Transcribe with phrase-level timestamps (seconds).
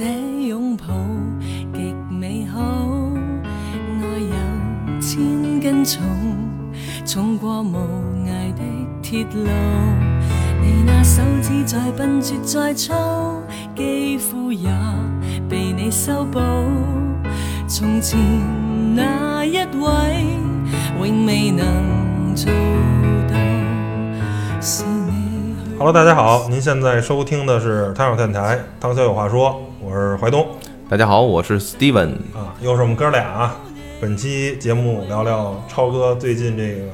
[0.00, 0.86] 記得這擁抱
[1.74, 2.58] 極美好，
[4.00, 6.00] 愛有千斤重，
[7.04, 7.76] 重過無
[8.24, 8.62] 涯的
[9.02, 9.46] 鐵路。
[10.62, 12.94] 你那手指再笨拙再粗，
[13.76, 14.70] 肌膚也
[15.50, 16.40] 被你修補。
[17.68, 18.18] 從前
[18.96, 20.24] 那一位，
[20.98, 22.50] 永未能做
[23.28, 23.36] 到。
[24.62, 30.46] 是你 Hello，大家好，您现在收听的是汤小电台，汤小有话说，我是怀东
[30.88, 32.10] 大家好，我是 Steven。
[32.32, 33.56] 啊，又是我们哥俩啊。
[34.00, 36.84] 本期节目聊聊超哥最近这个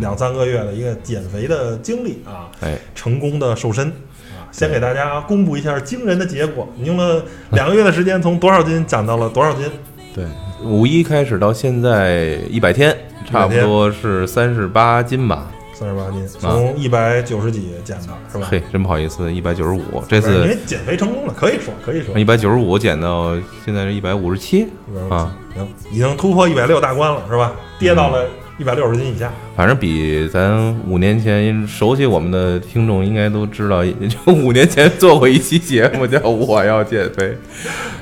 [0.00, 4.48] 两三个月的一个减肥的经历啊，哎，成功的瘦身啊。
[4.50, 9.70] 先给大家公布一下惊人的结果，你用了两个月的时间，从多少斤减到了多少斤？
[10.14, 10.24] 对，
[10.64, 12.96] 五一开始到现在一百天，
[13.30, 15.50] 差不多是三十八斤吧。
[15.78, 18.48] 三十八斤，从一百九十几减的是吧？
[18.50, 24.66] 嘿，真不好意思，一百九十五，这次因次为减肥成功了，可以说可以说一百九十五减到现在是一百五十七
[25.08, 27.52] 啊，行，已经突破一百六大关了是吧？
[27.78, 28.26] 跌到了
[28.58, 29.30] 一百六十斤以下。
[29.54, 37.24] 反正比咱五年前熟悉我们的听众应该都知道，就五年前做过一期节目叫《我要减肥》，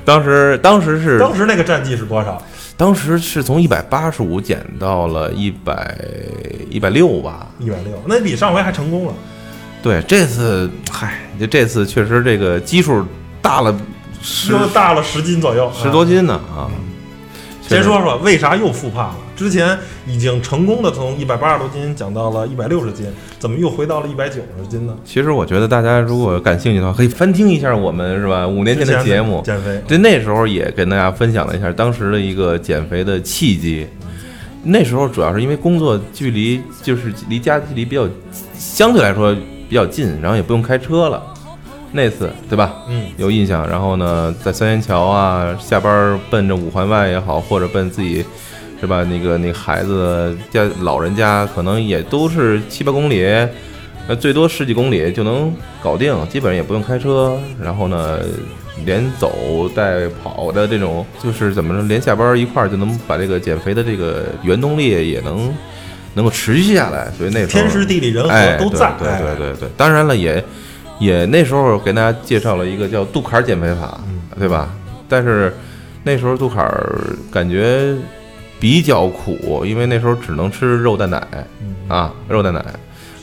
[0.03, 2.43] 当时当时是当时那个战绩是多少？
[2.77, 5.97] 当时是从一百八十五减到了一百
[6.69, 9.15] 一百六吧，一百六，那比上回还成功了。
[9.83, 13.05] 对，这次嗨，就这次确实这个基数
[13.41, 13.75] 大了
[14.21, 16.69] 十又大了十斤左右，十多斤呢啊！
[17.69, 19.17] 先说说为啥又复胖了？
[19.35, 23.07] 之前已经成功的从一百八十多斤降到了一百六十斤，
[23.39, 24.97] 怎么又回到了一百九十斤呢？
[25.05, 33.87] 其实我觉得大家如果感兴趣的话，可以翻听一下我们是吧五年前的节目，减肥，对，那时候也跟大家分享了一下当时的一个减肥的契机。
[34.63, 38.09] 那时候主要是因为工作距离就是离家距离比较
[38.57, 39.35] 相对来说
[39.69, 41.23] 比较近，然后也不用开车了。
[41.93, 42.75] 那次对吧？
[42.89, 43.69] 嗯，有印象。
[43.69, 48.25] 然后呢，在三元桥啊，下班奔着五环外也好，或者奔自己
[48.81, 49.05] 是吧？
[49.05, 53.25] 那个那个孩子家老人家，可能也都是七八公里，
[54.07, 55.53] 呃，最多十几公里就能
[55.83, 57.39] 搞定，基本上也不用开车。
[57.63, 58.21] 然后呢，
[58.85, 65.55] 连走带跑的这种，就是怎么着，连下班一块儿就能把这个减肥的这个原动力也能
[66.15, 67.11] 能够持续下来。
[67.17, 70.43] 所以那时候天时地利人哎，和都在，对对对对，当然了，也
[70.99, 74.69] 也那时候给大家介绍了一个叫杜坎儿减肥法，嗯对吧？
[75.09, 75.53] 但是
[76.03, 77.95] 那时候杜坎儿感觉
[78.59, 81.27] 比较苦，因为那时候只能吃肉蛋奶
[81.61, 82.65] 嗯啊，肉蛋奶，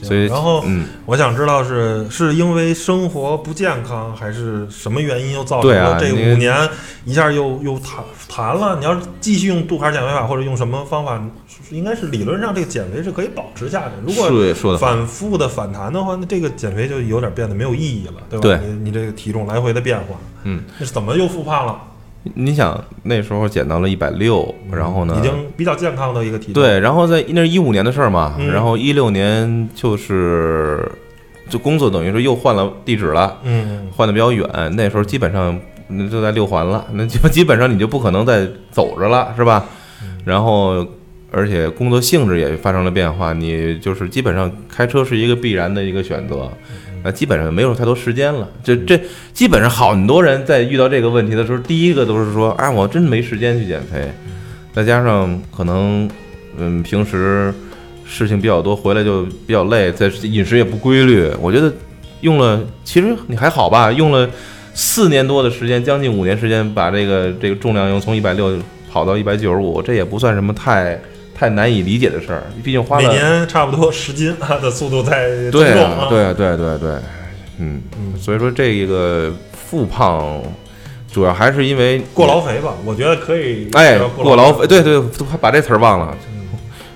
[0.04, 6.70] 所以然后嗯，我想知道是是因为生活不健康，还是什么原因又造成了这五年
[7.06, 8.78] 一下又又弹弹了？
[8.80, 11.22] 你要是继续用杜卡尔减肥法，或者用什么方法，
[11.70, 13.92] 应该是理论上这个减肥是可以保持下去。
[14.06, 18.60] 如果反复的反弹的话，那这个减肥就有点变得没有意义了，对吧？
[18.60, 21.80] 对你你这个体重来回的变化，嗯，怎么又复胖了？
[22.36, 25.16] 你想那时候减到了一百六，然后呢？
[25.20, 28.52] 已，经比较健康的一个体重，对，然后在那是一五年的事儿嘛，嗯。
[28.52, 30.90] 然后一六年就是
[31.50, 33.38] 就工作等于说又换了地址了。
[33.44, 39.66] 嗯，换的比较远，那时候基本上那就在六环了， 那就基本上你就不可能再走着了，是吧？
[40.24, 40.88] 然后
[41.32, 46.50] 而且工作性质也发生了变化，你就是基本上开车是一个必然的一个选择，
[47.04, 48.48] 那基本上没有太多时间了。
[48.64, 49.00] 这这
[49.34, 54.12] 基本上很多人在遇到这个问题的时候，第一个都是说，啊，我真没时间去减肥，
[54.72, 56.10] 再加上可能
[56.58, 57.54] 嗯平时
[58.06, 61.72] 事情比较多，回来就比较累，在饮食也不规律，我觉得
[62.22, 64.30] 用了其实你还好吧，用了
[64.74, 68.58] 四年多的时间，将近五年时间，把这个这个重量又从一百六
[68.92, 71.00] 跑到一百九十五，这也不算什么太
[71.36, 76.92] 太难以理解的事儿，毕竟花了每了年差不多十斤的速度在增对重啊，对啊，对对对，
[77.60, 80.42] 嗯，嗯所以说这个复胖
[81.12, 83.70] 主要还是因为过劳肥吧，我觉得可以。
[83.74, 86.16] 哎过劳肥，对对，都把这词儿忘了，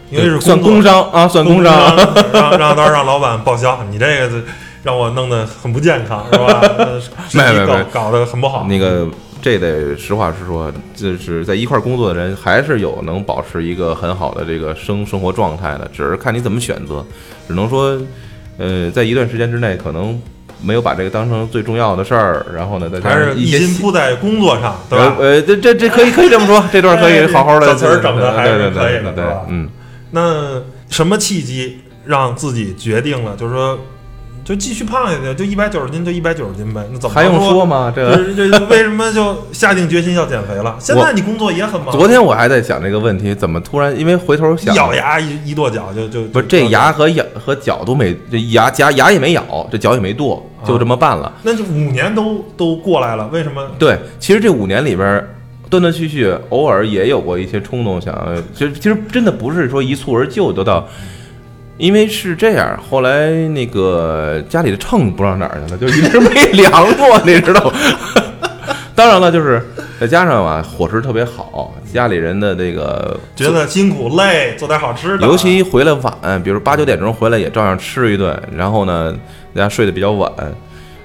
[0.09, 1.95] 因为是算工工伤啊，算工伤。
[2.33, 4.41] 让让到时候让老板报销，你这个
[4.83, 6.61] 让我弄得很不健康，是吧？
[6.77, 8.65] 呃身体没没没搞搞得很不好。
[8.69, 9.07] 那个
[9.47, 17.05] 这得实话实说，就是在一块儿工作的人，还是有能保持一个很好的这个生生活状态的，只是看你怎么选择。
[17.47, 17.97] 只能说，
[18.57, 20.21] 呃，在一段时间之内，可能
[20.61, 25.15] 没有把这个当成最重要的事儿，然后呢，再加还是一上一心扑在工作上，对吧？
[25.17, 29.69] 呃，这这这可以可以这么说，这段可以好好的小 词儿整的还是对对可以的对对吧嗯，
[30.11, 33.79] 那什么契机让自己决定了，就是说，
[34.47, 36.81] 就继续胖下去，就一百九十斤就一百九十斤呗？
[36.93, 37.65] 那怎么还用说说？
[37.65, 37.91] 吗？
[37.93, 40.73] 这个这这为什么就下定决心要减肥了？
[40.79, 51.29] 现在你工作也很忙，昨天我还在想这个问题，怎么突然因为回头想咬牙一一跺脚就就不是这牙和咬和脚都没，这牙牙牙也没咬，这脚也没跺，就这么办了。
[51.43, 53.61] 那就五年都都过来了，为什么？
[53.77, 55.29] 对，其实这五年里边儿，
[55.69, 58.15] 断断续续，偶尔也有过一些冲动，想，
[58.55, 60.87] 其实其实真的不是说一蹴而就得到，
[61.77, 67.73] 因为是这样，后来那个家里的秤不知道哪儿去了，就一直没量过，你知道吗？
[68.95, 69.63] 当然了，就是
[69.99, 79.15] 再加上啊，伙食特别好，家里人的这个觉得辛苦累，做点好吃的，尤其回来晚，比如八九点钟回来也照样吃一顿，然后呢，
[79.53, 80.31] 大家睡得比较晚。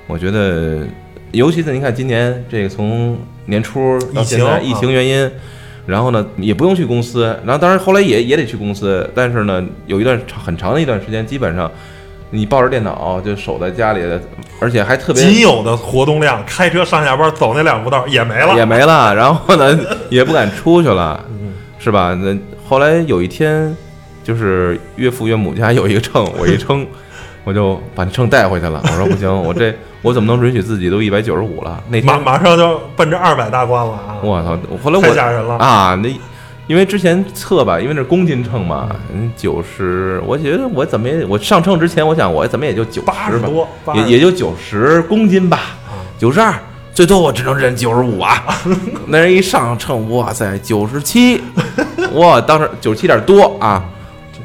[0.06, 0.78] 我觉得，
[1.32, 5.30] 尤其是您看今年这个从年初到现在疫情疫情原因，
[5.86, 11.70] 然后呢也不用去公司，然后当然后来也也得去公司，但是呢有一段长很长的一段时间，基本上
[12.30, 14.20] 你抱着电脑就守在家里的，
[14.60, 22.14] 而且还特别仅有的活动量，开车上下班走那两步道也没了，也没了，然后呢也不敢出去了，嗯是吧？
[22.14, 22.38] 那
[22.68, 23.76] 后来有一天，
[24.22, 26.86] 就是岳父岳母家有一个秤，我一称，
[27.42, 28.80] 我就把那秤带回去了。
[28.84, 31.82] 我说不行，我这我怎么能允许自己都一百九十五了？
[31.88, 34.18] 那马天马上就奔着二百大关了啊！
[34.22, 34.58] 我操！
[34.82, 35.94] 后来我太吓人了啊！
[36.02, 36.12] 那
[36.66, 45.60] 因为之前测吧，因为那是公斤秤嘛，嗯，九十，我觉得我怎么也我上秤之前，我想我怎么也就九十吧，八十多也也就九十公斤吧，
[46.18, 46.52] 九十二，
[46.92, 48.42] 最多我只能忍九十五啊。
[49.06, 51.40] 那人一上秤，哇塞，九十七，
[52.14, 53.84] 哇，当时九十七点多啊。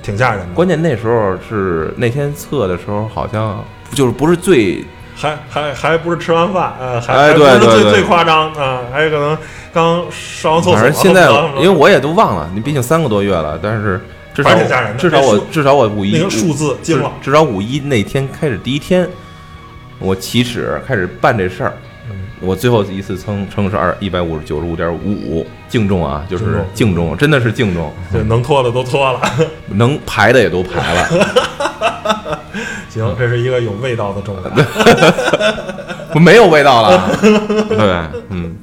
[0.04, 0.54] 挺吓人的。
[0.54, 3.62] 关键那时候是那天测的时候，好像
[3.92, 4.82] 就是不是最
[5.18, 9.38] 还还还不是吃完饭，呃，还哎还不是最最夸张啊，还有可能
[9.74, 10.74] 刚上完厕所。
[10.76, 11.28] 反正现在
[11.58, 14.00] 因为我也都忘了，你毕竟三个多月了，但是
[14.34, 14.56] 至少
[14.96, 19.10] 至少我至少我五一那个数字惊了，至少五一那天开始第一天，
[19.98, 21.74] 我起始开始办这事儿。
[22.10, 29.20] 嗯我最后一次称称是二一百五十九十五点五五，净重啊，就是净重净重，真的是净重，对，能脱的都脱了。
[29.70, 32.40] 能排的也都排了，
[32.98, 34.36] 行，这是一个有味道的重
[36.22, 37.78] 没有味道了， 对，
[38.30, 38.56] 嗯，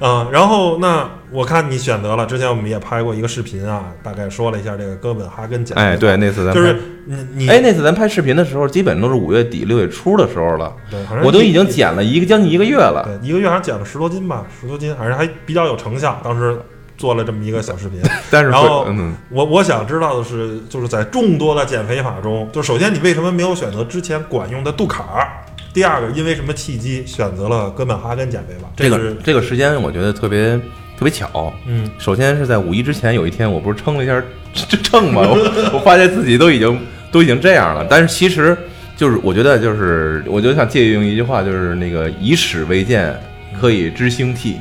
[0.00, 5.76] 嗯，然后那我看你选择了，之前我们也拍过一个视频啊，大概说了一下这个哥本哈根减。
[5.76, 13.02] 哎，对，那次咱拍就是你你哎，那次咱拍视频的时候，基本都是五月底六月初的时候了，对，反正我都一已经减了一个将近一个月了。
[13.04, 16.20] 对一个月好像减了十多斤吧，十多斤，反正还比较有成效。
[16.22, 16.56] 当时
[16.96, 18.00] 做了这么一个小视频。
[18.30, 25.28] 但是然后嗯，我我想知道的是，就是在众多的减肥法中，就首先你为什么没有选择之前管用的杜卡尔？
[25.72, 28.68] 第二个，因为什么契机选择了哥本哈根减肥法？
[28.76, 30.56] 这个这个时间我觉得特别
[30.96, 31.52] 特别巧。
[31.66, 34.22] 嗯，首先是在五一之前有一天，我不是称了一下
[34.54, 36.80] 这秤吗，我我发现自己都已经
[37.10, 37.84] 都已经这样了。
[37.90, 38.56] 但是其实
[38.96, 43.12] 就是我觉得就是我就想借用一句话，就是那个以史为鉴，
[43.60, 44.52] 可以知兴替；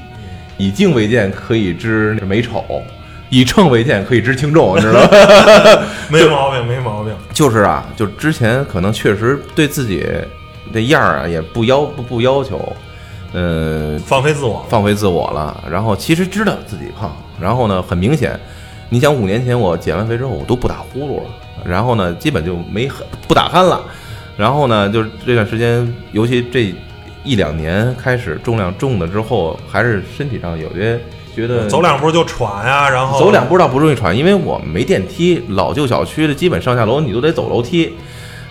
[0.57, 2.59] 以静为鉴，可以知美丑；
[3.29, 5.09] 以秤为鉴，可以知轻重，你知道吗？
[6.09, 7.13] 没毛病，没毛病。
[7.33, 10.05] 就是啊，就之前可能确实对自己
[10.71, 12.75] 这样儿啊也不要不不要求，
[13.33, 15.63] 嗯、放飞自我，放飞自我了。
[15.69, 18.39] 然后其实知道自己胖，然后呢，很明显，
[18.89, 21.29] 你想五年前我减完肥之后，我都不打呼噜了，
[21.65, 22.89] 然后呢，基本就没
[23.27, 23.81] 不打鼾了。
[24.35, 26.73] 然后呢，就是这段时间，尤其这
[27.23, 30.99] 一两年开始重量重了之后，还是身体上有些
[31.35, 37.93] 觉得走两步就喘呀、然后走两步倒不容易喘，因为我们没电梯，老旧小区的基本上下楼你都得走楼梯，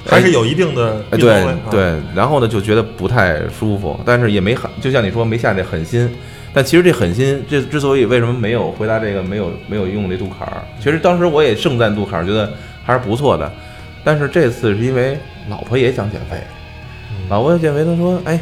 [0.06, 6.10] 还是有一定的哎，对对，然后呢就觉得不太舒服，但是也没狠，就像你说没下这狠心。
[6.54, 12.52] 但其实这狠心，这之所以为什么没有回答这个，没有没有用这杜卡尔，其实当时我也盛赞杜卡尔，觉得
[12.84, 13.50] 还是不错的。
[14.04, 15.16] 但是这次是因为
[15.48, 16.36] 老婆也想减肥，
[17.10, 18.38] 嗯老婆减肥，她说，哎，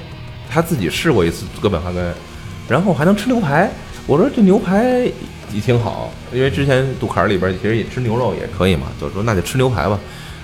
[0.50, 2.12] 他自己试过一次哥本哈根，
[2.69, 3.71] 然后还能吃牛排。
[4.07, 5.09] 我说这牛排
[5.52, 9.99] 也挺好，因为之前杜卡里边其实也吃牛肉也可以嘛，就说那就吃牛排吧。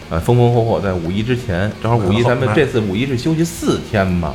[0.09, 4.35] 呃，风风火火在五一之前，正好五一咱们这次五一是休息四天嘛，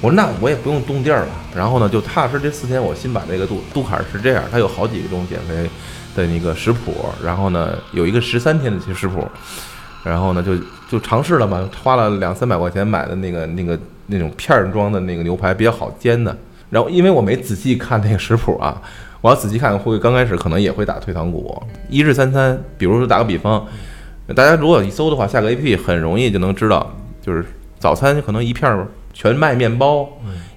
[0.00, 5.68] 我说那我也不用动地儿了，然后呢就踏实这四天，我新把这个杜杜卡是这样，它有好几种减肥
[6.14, 9.26] 的那个食谱，然后呢有一个十三天的食谱，
[10.04, 10.56] 然后呢就
[10.88, 13.76] 就尝试了嘛，花了两三百块钱买的那个那个
[14.08, 16.36] 那种片儿装的那个牛排比较好煎的，
[16.70, 18.82] 然后因为我没仔细看那个食谱啊，
[19.20, 23.64] 我要仔细看会刚开始可能也会打退堂鼓，一日三餐，比如说打个比方。
[24.36, 27.42] 大家如果一搜的话，下个 APP 很容易就能知道，就是
[27.78, 30.06] 早餐可能一片儿全麦面包，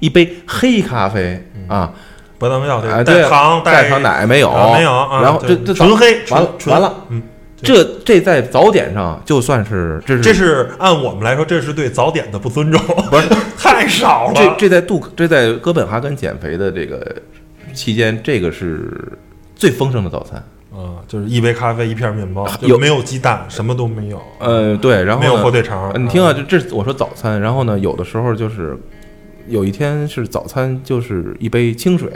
[0.01, 1.93] 一杯黑咖啡啊，
[2.37, 7.23] 不能要对带糖带糖奶没有，啊没有啊然后这对这纯黑完了纯纯完了，嗯，
[7.61, 13.27] 这这在早点上就算是这是这是按我们来说，这是对早点的不尊重，不是
[13.57, 14.33] 太少了。
[14.35, 17.15] 这这在杜这在哥本哈根减肥的这个
[17.73, 18.91] 期间，这个是
[19.55, 20.43] 最丰盛的早餐。
[20.71, 25.99] 啊，就是一杯咖啡一片面包，有没有鸡蛋，什么都没有，呃，对，然后没有火腿肠呃。
[25.99, 28.77] 你听啊，这这我说早餐，然后呢，有的时候就是
[29.47, 32.09] 有一天是早餐就是一杯清水，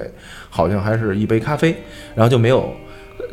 [0.50, 1.76] 好像还是一杯咖啡，
[2.16, 2.74] 然后就没有。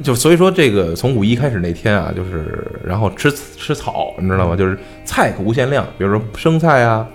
[0.02, 4.56] 就所以说，这个从五一开始那天啊，就是然后吃吃草，你知道吗？
[4.56, 7.06] 就是菜可无限量，比如说生菜啊，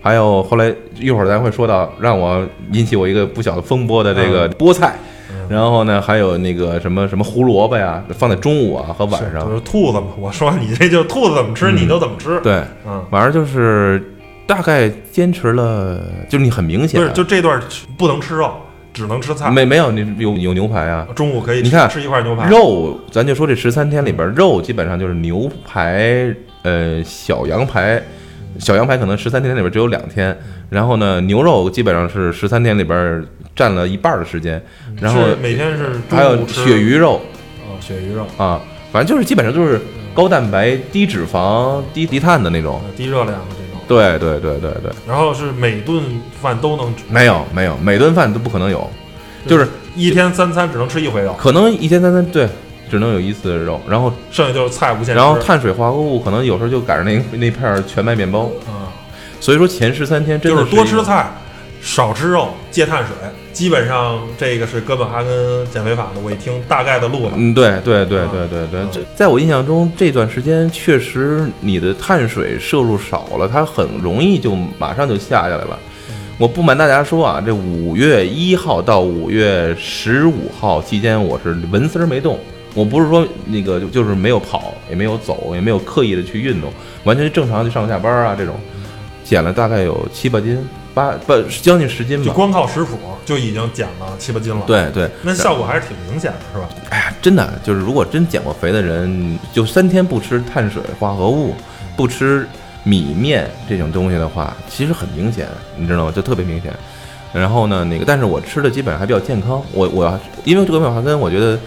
[0.00, 4.96] 还有后来一会儿咱会说到让我引起我一个不小的风波的这个菠菜，
[5.48, 10.08] 然后呢还有那个什么什么胡萝卜呀，放在中午啊和晚上就，是兔子嘛。
[10.18, 12.38] 我说你这就兔子怎么吃，嗯你就怎么吃。
[12.40, 14.02] 对，嗯，反正就是
[14.46, 15.98] 大概坚持了，
[16.28, 17.60] 就是你很明显啊，不是，就这段
[17.96, 18.52] 不能吃肉，
[18.94, 19.50] 只能吃菜。
[19.50, 28.02] 没没有你有有牛排啊，中午可以你看吃一块牛排，肉咱就说这十三天里边，肉基本上就是牛排，呃，小羊排，
[28.58, 30.34] 小羊排可能十三天里边只有两天，
[30.70, 33.22] 然后呢，牛肉基本上是十三天里边
[33.54, 34.62] 占了一半的时间，
[35.00, 37.20] 然后每天是中还有鳕鱼肉
[37.60, 38.60] 啊，鳕鱼肉，啊，
[38.92, 39.80] 反正就是基本上就是
[40.14, 42.80] 高蛋白、低脂肪、低低碳的那种。
[42.84, 43.63] 呃低热量的这种。
[43.88, 46.02] 对对对对对，然后是每顿
[46.40, 48.90] 饭都能吃，没有没有，每顿饭都不可能有，
[49.46, 52.48] 就是一天三餐只能吃一回肉，可能一天三餐对，
[52.90, 55.14] 只能有一次肉，然后剩下就是菜无限吃。
[55.14, 58.86] 然后碳水化合物可能有时候就赶上那那片全麦面包，嗯，
[59.40, 61.30] 所以说前十三天真的就是多吃菜，
[61.80, 63.14] 少吃肉，戒碳水。
[63.54, 67.32] 基本上这个是哥本哈根减肥法的，我一听大概的路了。
[67.36, 75.78] 嗯，对对对啊对对对啊，这在我印象中这段时间确实你的碳水摄入少了，它很容易就马上就下下来了。
[76.36, 82.36] 我不瞒大家说啊，这五月一号到五月十五号期间，我是纹丝儿没动。
[82.74, 86.72] 我不是说那个就就是没有跑，也没有走，也没有刻意的去运动，
[87.04, 88.56] 完全正常去上下班啊这种，
[89.22, 90.58] 减了大概有七八斤，
[90.94, 92.24] 八不将近十斤吧。
[92.24, 96.68] 就光靠食谱就已经减了七八斤了，，对对，那效果还是挺明显的，是吧？
[96.90, 101.54] 哎呀，真的就是，如果真减过肥的人，就三天不吃碳水化合物，
[101.96, 102.46] 不吃
[102.82, 106.12] 米面这种东西的话，其实很明显，你知道吗？
[106.14, 106.72] 就特别明显。
[107.32, 109.60] 然后呢，那个，但是我吃的基本上还比较健康。
[109.72, 111.58] 我我要因为这个美华根，我觉得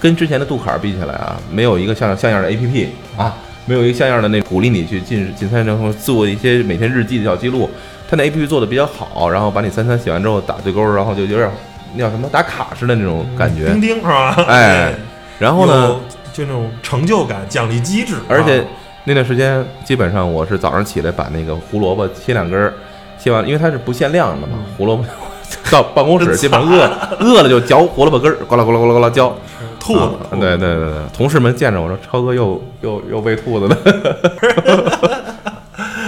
[0.00, 3.34] 跟之前的杜卡尔比起来啊，没有一个像像样的 A P P 啊，
[3.64, 7.70] 没有一个像样的那鼓励你去进进餐，然后做一些每天日记的小记录。
[8.08, 11.50] 它那 A P P 做的比较好，然后把你三餐写完之后打对勾，然后就有点
[11.94, 13.66] 那叫什么打卡似的那种感觉。
[13.66, 14.34] 钉钉是吧？
[14.48, 14.94] 哎，
[15.38, 15.96] 然后呢，
[16.32, 18.64] 就那种成就感、奖励机制，而且啊
[19.04, 22.72] 那段时间基本上我是早上起来把那个胡萝卜切两根儿，
[23.18, 25.04] 切完，因为它是不限量的嘛，胡萝卜
[25.70, 29.34] 到办公室基本上饿 饿了就嚼胡萝卜根儿，呱啦呱啦呱啦呱啦嚼。
[29.80, 33.76] 吐了啊，对对对对，同事们见着我说超哥又又又喂兔子了。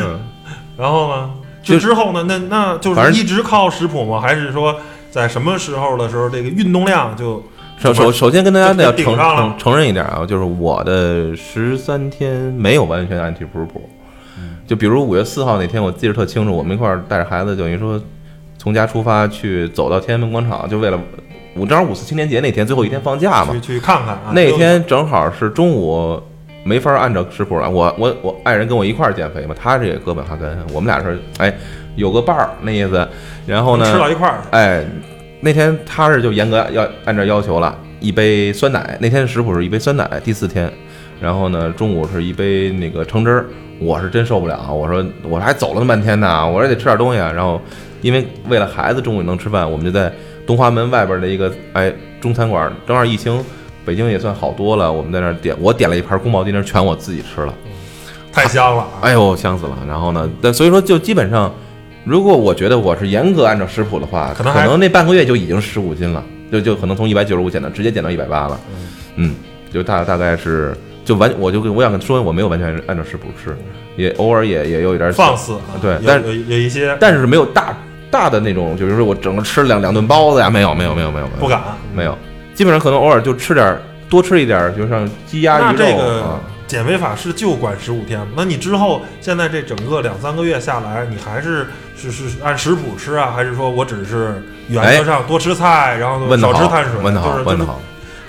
[0.02, 0.20] 嗯，
[0.76, 1.30] 然后呢，
[1.70, 4.20] 就就之后呢，那那就是一直靠食谱吗？
[4.20, 4.76] 还是说
[5.10, 7.42] 在什么时候的时候，这个运动量就
[7.78, 13.88] 首首首先跟大家就要承承承认一点啊，就是我的十三天没有完全按体食谱。
[14.66, 18.00] 就比如五月四号那天，我记得特清楚，我们一块儿带着孩子，等于说
[18.56, 20.98] 从家出发去走到天安门广场，就为了
[21.56, 23.60] 五正好五四青年节那天最后一天放假嘛去。
[23.60, 24.30] 去看看啊？
[24.32, 26.22] 那天正好是中午，
[26.64, 27.68] 没法按照食谱啊。
[27.68, 31.52] 我我我爱人跟我一块儿减肥嘛，他这也哥本哈根，我们俩是哎
[31.96, 33.06] 有个伴儿那意思。
[33.46, 34.84] 然后呢，吃到一块儿，哎，
[35.40, 38.96] 那天他是就严格要按照要求了，一杯酸奶。
[39.00, 40.70] 那天食谱是一杯酸奶，第四天，
[41.20, 43.46] 然后呢中午是一杯那个橙汁儿。
[43.80, 47.32] 我是真受不了，我说我还走了那半天呢，我说得吃点东西啊。
[47.32, 47.58] 然后
[48.02, 50.12] 因为为了孩子中午能吃饭，我们就在
[50.46, 51.90] 东华门外边的一个哎
[52.20, 53.42] 中餐馆，正好疫情
[53.84, 57.54] 北京也算好多了，我们在那儿点，我点了一盘宫保鸡丁，全我自己吃了。
[58.32, 58.88] 太香了啊！
[59.02, 59.76] 哎呦，香死了！
[59.88, 61.52] 然后呢，但所以说就基本上，
[62.04, 66.22] 如果我觉得我是严格按照食谱的话，可可能那半个月就已经十五斤了，
[66.52, 68.60] 就就可能从一百九十五减到直接减到一百八了。
[69.16, 69.34] 嗯，
[69.72, 73.56] 就大大概是就完，我就跟我想说我没有完全按照食谱吃，
[73.96, 77.76] 也偶尔也也有一点放肆啊，对但有有有一些但是没有大
[78.12, 81.60] 大的那种，就比如说我整个吃两两顿包子呀，没有没有没有没有没有不敢。
[81.92, 82.16] 没有，
[82.60, 86.40] 基本上可能偶尔就吃点儿多吃一点儿，就像鸡鸭鱼肉这个啊。
[86.66, 88.26] 减肥法是就管十五天吗？
[88.36, 97.80] 那你之后现在这整个两三个月下来，你还是是是按食谱吃啊，还是说我只是原则上多吃菜，然后少吃碳水？，问得好问得好。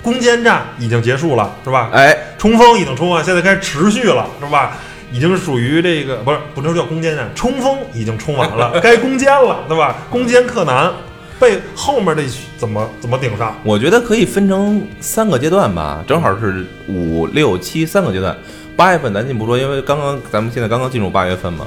[0.02, 1.90] 攻坚战已经结束了，是吧？
[1.92, 4.78] 哎，冲锋已经冲完，现在开始持续了，是吧？
[5.12, 9.94] 已经属于这个不是不能叫攻坚战，冲锋已经冲完了， 该攻坚了，对吧？
[10.08, 10.90] 攻坚克难，
[11.42, 12.22] 被后面的
[12.56, 13.52] 怎么怎么顶上？
[13.64, 18.36] 我觉得可以分成三个阶段吧，正好是五六七三个阶段。
[18.76, 21.66] 八月份咱先不说，因为刚刚咱们现在刚刚进入八月份嘛。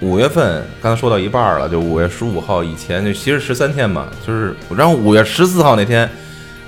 [0.00, 6.08] 五月份刚才说到一半了，就五月十五号以前，就其实十三天嘛，就是然后五月十四号那天，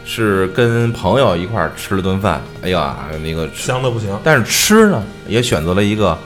[0.04, 4.18] 是跟朋友一块儿吃了顿饭，哎呀，那个，香的不行。
[4.24, 6.18] 但是吃呢也选择了一个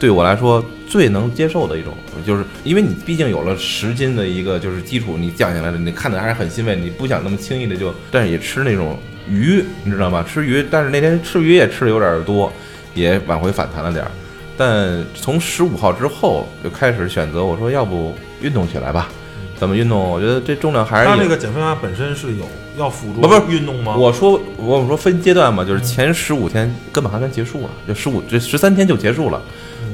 [0.00, 1.94] 对我来说最能接受的一种，
[2.26, 10.26] 就是因为你毕竟有了十斤的一个就是基础，你降下来了，你看着还是很欣慰，你不想那么轻易的就，但是也吃那种鱼，你知道吗？
[10.28, 12.52] 吃鱼，但是那天吃鱼也吃的有点多，
[12.92, 14.10] 也往回反弹了点儿。
[14.56, 19.08] 但从十五号之后就开始选择，我说要不运动起来吧？
[19.56, 19.96] 怎么运动？
[19.96, 22.44] 我觉得这重量还是有它那个减肥法本身是有
[22.78, 23.94] 要辅助不不是运动吗？
[23.94, 29.40] 我说我说分阶段嘛，就是前十五天根本还没结束了，就十五这十三天就结束了，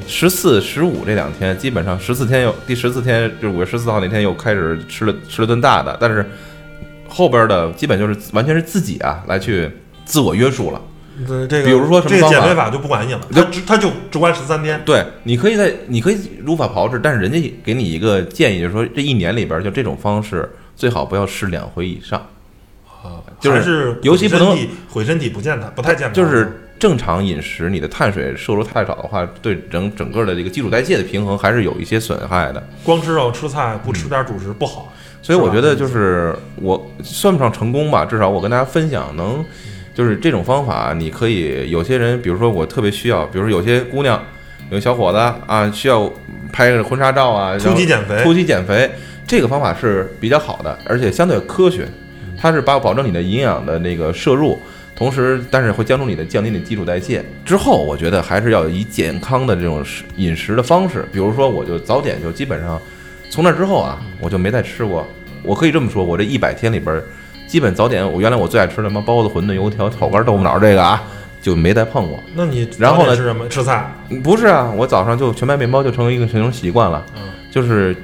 [0.07, 6.25] 十四、十五这两天基本上十四天又第十四天就是五月十四号那天又开始吃了吃了顿大的，但是
[7.07, 9.69] 后边的基本就是完全是自己啊来去
[10.05, 10.81] 自我约束了。
[11.27, 14.79] 对这个，比如说什么这个减肥法就不管你了，就他只他就只管十三天。
[14.85, 22.23] 对，你可以在你可以如法炮制，但是人家给你一个建议，就是说这一年里边就这种方式最好不要试两回以上。
[23.03, 26.13] 啊，就是尤其不能毁身体毁身体不健康，不太健康。
[26.13, 32.61] 就是正常饮食，你的碳水摄入太少的话，对整整个的这个基础代谢的平衡还是有一些损害的。
[32.83, 34.93] 光吃肉吃菜不吃点主食不好。
[35.21, 39.43] 所以我觉得就是我算不上成功吧，至少我跟大家分享能，
[39.93, 44.21] 就是这种方法，你可以有些人，比如说我特别需要，比如说有些姑娘，
[44.69, 46.09] 有小伙子啊，需要
[46.53, 48.89] 拍个婚纱照啊，突击减肥突击减肥，
[49.25, 51.87] 这个方法是比较好的，而且相对科学，
[52.39, 54.57] 它是把保证你的营养的那个摄入。
[54.97, 57.23] 同时，但是会降低你的降低你的基础代谢。
[57.45, 62.81] 之后，我觉得还是要以健康的这种食饮食的方式，比如说，我就早点就基本上
[63.29, 65.07] 从那之后啊，我就没再吃过。
[65.43, 67.03] 我可以这么说，我这一百天里边儿，
[67.45, 71.03] 基本早点我原来我最爱吃的什么包子、馄饨、油条、炒肝、豆腐脑这个啊，
[71.43, 72.19] 就没再碰过。
[72.33, 73.47] 那你然后呢吃什么？
[73.47, 73.93] 吃菜。
[74.23, 77.95] 不是啊，我早上就全麦面包就成为一个成种习惯了，嗯，就是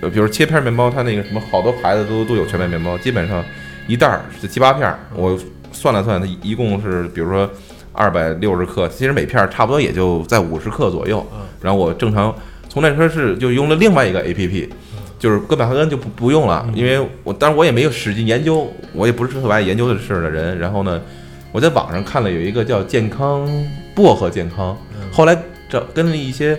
[0.00, 3.44] 呃，比如切片面包，它那个什么好多牌子都都有全麦面包，基本上
[3.88, 5.38] 一袋儿是七八片儿，我
[5.76, 7.48] 算了算，它一共是比如说
[7.92, 11.40] 二百六十克，其实每片儿差不多也就在五十克左右嗯。
[11.60, 12.34] 然后我正常
[12.68, 14.68] 从那开始就用了另外一个 A P P，
[15.18, 20.58] 就是哥本哈根就不不用了，因为我当然我也没有使劲研究，我也不是特别爱研究的事的人。
[20.58, 21.00] 然后呢，
[21.52, 23.48] 我在网上看了有一个叫健康
[23.94, 24.76] 薄荷健康，
[25.12, 25.36] 后来
[25.68, 26.58] 找跟了一些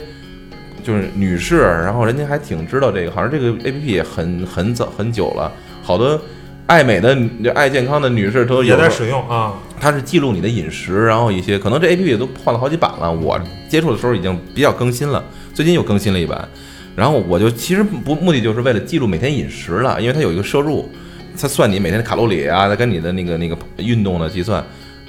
[0.83, 5.51] 就是女士，然后人家还挺知道这个，好像这个 A P P 也很很早很久了，
[5.83, 6.19] 好多
[6.67, 7.17] 爱美的、
[7.55, 9.53] 爱健康的女士都有也在使用啊。
[9.79, 13.11] 它是记录你的饮食，然后一些可能这 A P P 都换了好几版了。
[13.11, 16.47] 我接触的时候已经比较更新了，最近又更新了一版。
[16.95, 20.89] 然后我就其实不目的就是为了记录每天饮食了，因为它有一个摄入，
[21.39, 24.63] 它算你每天的卡路里啊，它跟你的那个那个运动的计算。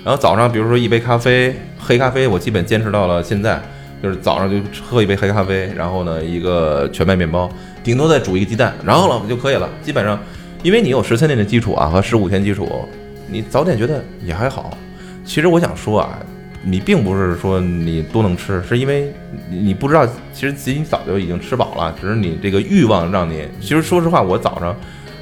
[0.04, 3.60] 然后早上比如说一杯咖啡，黑咖啡我基本坚持到了现在，
[4.02, 7.50] 就是早上就喝一杯黑咖啡，然后呢一个全麦面包，
[7.82, 9.68] 顶多再煮一个鸡蛋，然后了就可以了。
[9.82, 10.18] 基本上，
[10.62, 12.88] 因为你有十三天的基础啊和十五天基础，
[13.28, 14.76] 你早点觉得也还好。
[15.24, 16.18] 其实我想说啊，
[16.62, 19.12] 你并不是说你多能吃，是因为
[19.48, 23.46] 你你不知道，其实自己早就已经吃饱了，只是你这个欲望让你。
[23.60, 24.74] 其实说实话，我早上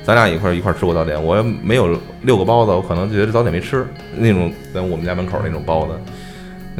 [0.02, 5.92] 咱俩一块一块吃过早点，我没有六个包子，我可能觉得早点没吃那种，在我们家门口那种包子，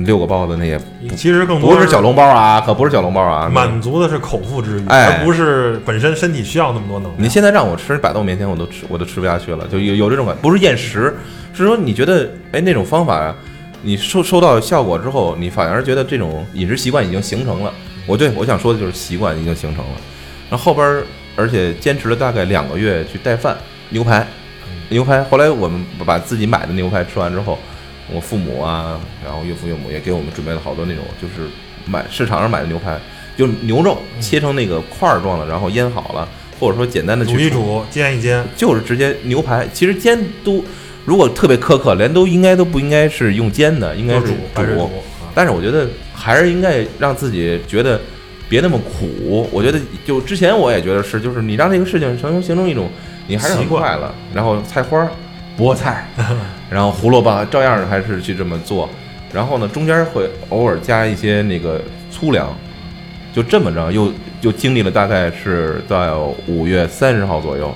[0.04, 0.78] 六个包子那也
[1.16, 7.14] 其实更多不是小笼包啊，可不是小笼包啊，满足的是口腹之欲，哎而不是本身身体需要那么多能量。
[7.16, 11.16] 你现在让我吃，摆到我面前我都吃，我都吃不下去了，就有有这种感，不是厌食，
[11.54, 13.34] 是说你觉得，哎，那种方法，
[13.82, 17.72] 你收收到效果之后，你反而觉得这种饮食习惯已经形成了。
[18.06, 19.92] 我对我想说的就是习惯已经形成了，
[20.50, 21.02] 然后后边儿
[21.36, 23.56] 而且坚持了大概两个月去带饭
[23.88, 24.26] 牛排，
[24.90, 27.58] 牛排，后来我们把自己买的牛排吃完之后，
[28.12, 31.48] 我父母啊，然后岳父岳母也给我们准备了好多那种就是
[31.86, 32.98] 买市场上买的牛排，
[33.36, 36.28] 就是牛肉切成那个块儿状的，然后腌好了，
[36.60, 39.66] 或者说简单的去煮一煮，煎一煎，就是直接牛排。
[39.72, 40.64] 其实煎都
[41.04, 44.32] 如果特别苛刻，连都应该都不应该是用煎的，应该是煮？
[45.34, 48.00] 但是我觉得还是应该让自己觉得
[48.48, 49.48] 别那么苦。
[49.52, 52.88] 我觉得就之前我也觉得是，就是你让这个事情成形成一种
[53.26, 55.10] 你还是很快乐，然后菜花儿、
[55.56, 56.06] 菠菜，
[56.70, 58.88] 然后胡萝卜照样还是去这么做。
[59.32, 62.56] 然后呢，中间会偶尔加一些那个粗粮，
[63.34, 66.12] 就这么着又又经历了大概是在
[66.46, 67.74] 五月三十号左右，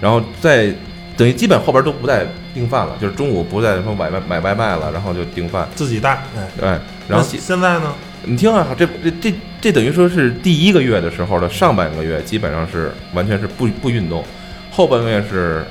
[0.00, 0.72] 然后在
[1.16, 6.10] 等于基本后边都不再订饭了，就是中午不再说买外买外卖了，然后就订饭，自己带。
[6.36, 6.68] 哎，对，
[7.08, 7.94] 然后现在呢？
[8.24, 14.24] 你听啊，这这这这等于说是第一个月的时候的上半个月，基本上是完全是不不运动，
[14.72, 15.64] 后半个月是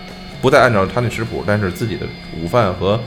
[0.46, 2.06] 不再按照他那食谱，但是自己的
[2.40, 3.00] 午饭和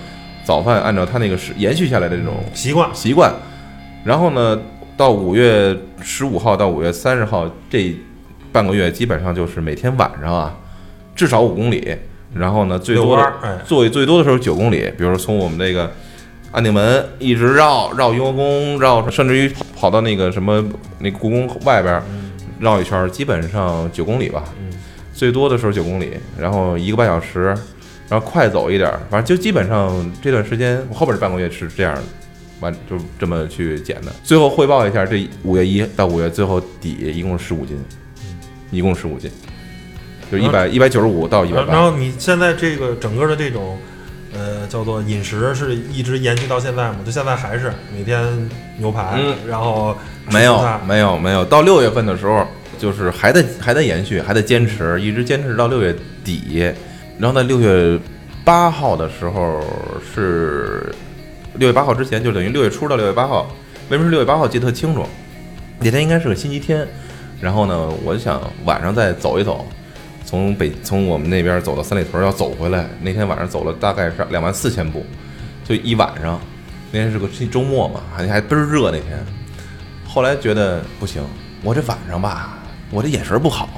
[0.43, 3.33] 早饭按照他那个是延续下来的这种习惯习惯。
[4.03, 4.61] 然后呢，
[4.97, 7.95] 到五月十五号到五月三十号这
[8.51, 10.53] 半个月，基本上就是每天晚上啊，
[11.15, 11.97] 至少五公里，
[12.35, 15.89] 然后呢，最多的弯儿哎最最多的时候九公里，比如说从我们这个
[16.51, 20.61] 安定门一直绕绕雍和宫，绕甚至于跑跑到那个什么
[20.99, 22.03] 那故宫外边
[22.59, 24.43] 绕一圈，基本上九公里吧。
[24.61, 24.73] 嗯
[25.19, 27.47] 最多的时候九公里，然后一个半小时，
[28.09, 32.03] 然后快走一点儿，反正就基本上这段时间，我后边这半个月是这样的
[32.61, 34.13] 完，就这么去减的。
[34.23, 37.77] 最后汇报一下，这五月一到五月最后底一共十五斤，
[38.71, 39.29] 一共十五斤，
[40.31, 41.73] 就一百一百九十五到一百八。
[41.73, 43.77] 然然后你现在这个整个的这种，
[44.33, 46.99] 呃，叫做饮食是一直延续到现在吗？
[47.05, 49.97] 就现在还是每天牛排，嗯然后
[50.31, 52.47] 没有没有没有，到六月份的时候，
[52.79, 56.73] 就是还在还在延续，还在坚持，一直坚持到六月底，
[57.19, 57.99] 然后在六月
[58.45, 59.61] 八号的时候
[60.15, 60.95] 是
[61.57, 63.51] 六月八号之前，就等于六月初到六月八号。
[63.91, 64.47] 为什么是六月八号？
[64.47, 65.05] 记得特清楚，
[65.81, 66.87] 那天应该是个星期天。
[67.41, 69.67] 然后呢，我就想晚上再走一走，
[70.25, 72.87] 从北从我们那边走到三里屯要走回来。
[73.01, 75.07] 那天晚上走了大概是两万四千步，
[75.65, 76.41] 就一晚上。
[76.91, 79.19] 那天是个周末嘛，还还倍儿热那天。
[80.07, 81.23] 后来觉得不行，
[81.63, 82.58] 我这晚上吧，
[82.91, 83.69] 我这眼神不好，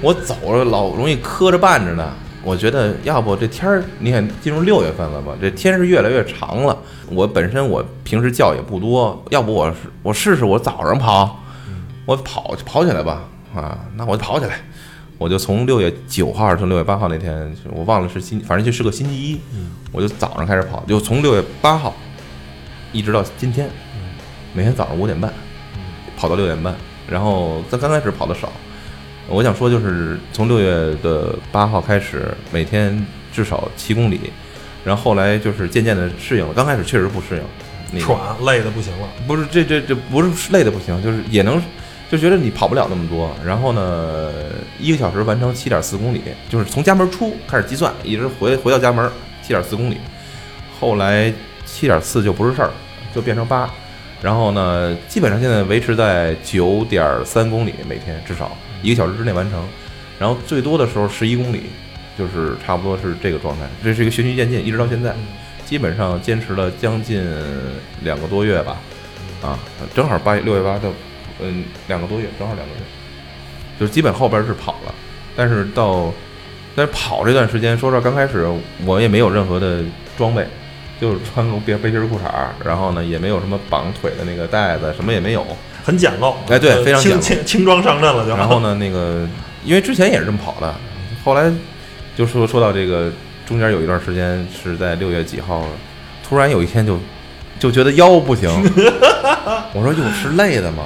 [0.00, 2.12] 我走了老容易磕着绊着呢。
[2.42, 6.76] 我觉得要不这天儿，你看进入六月份了吧，这天是越来越长了。
[7.08, 11.40] 我本身我平时觉也不多，要不我是我试试我早上跑，
[12.04, 13.22] 我跑跑起来吧
[13.54, 14.60] 啊，那我就跑起来。
[15.16, 19.40] 我就从六月九号还是从六月八号那天，我忘了是星，反正就是个星期一，
[19.90, 21.94] 我就早上开始跑，就从六月八号
[22.92, 23.70] 一直到今天，
[24.52, 25.32] 每天早上五点半
[26.16, 26.74] 跑到六点半，
[27.08, 28.52] 然后在刚开始跑的少，
[29.28, 34.20] 我想说就是从六月的八号开始，每天至少七公里，
[34.84, 37.42] 然后后来就是渐渐的适应了，刚开始确实不适应，
[37.92, 39.08] 那个喘累的不行了。
[39.26, 41.62] 不是这这这不是累的不行，就是也能
[42.10, 44.30] 就觉得你跑不了那么多，然后呢，
[44.78, 49.10] 一个小时完成七点四公里，就是从家门出开始计算，一直回回到家门
[49.42, 49.96] 七点四公里，
[50.78, 51.32] 后来
[51.64, 52.70] 七点四就不是事儿，
[53.14, 53.68] 就变成八，
[54.24, 59.62] 然后呢，基本上现在维持在九点三公里每天，至少一个小时之内完成，
[60.18, 61.64] 然后最多的时候十一公里，
[62.18, 65.14] 就是差不多是这个状态，这是一个循序渐进，一直到现在，
[65.66, 67.22] 基本上坚持了将近
[68.00, 68.78] 两个多月吧，
[69.42, 69.58] 啊，
[69.94, 70.88] 正好八六月八到，
[71.40, 72.80] 嗯，两个多月，正好两个月，
[73.78, 74.94] 就是基本后边是跑了，
[75.36, 76.10] 但是到，
[76.74, 78.48] 但是跑这段时间，说实话，刚开始
[78.86, 79.82] 我也没有任何的
[80.16, 80.46] 装备，
[81.00, 85.44] 就是穿个背背心儿裤衩儿，然后呢也没有什么绑腿的那个带子，什么也没有，
[85.84, 88.36] 很简陋，哎对非常简陋轻轻装上阵了就。
[88.36, 89.26] 然后呢，那个
[89.64, 90.74] 因为之前也是这么跑的，
[91.24, 91.52] 后来
[92.16, 93.12] 就说说到这个
[93.46, 95.64] 中间有一段时间是在六月几号，
[96.26, 96.98] 突然有一天就
[97.58, 98.48] 就觉得腰不行，
[99.74, 100.84] 我说哟是累的吗？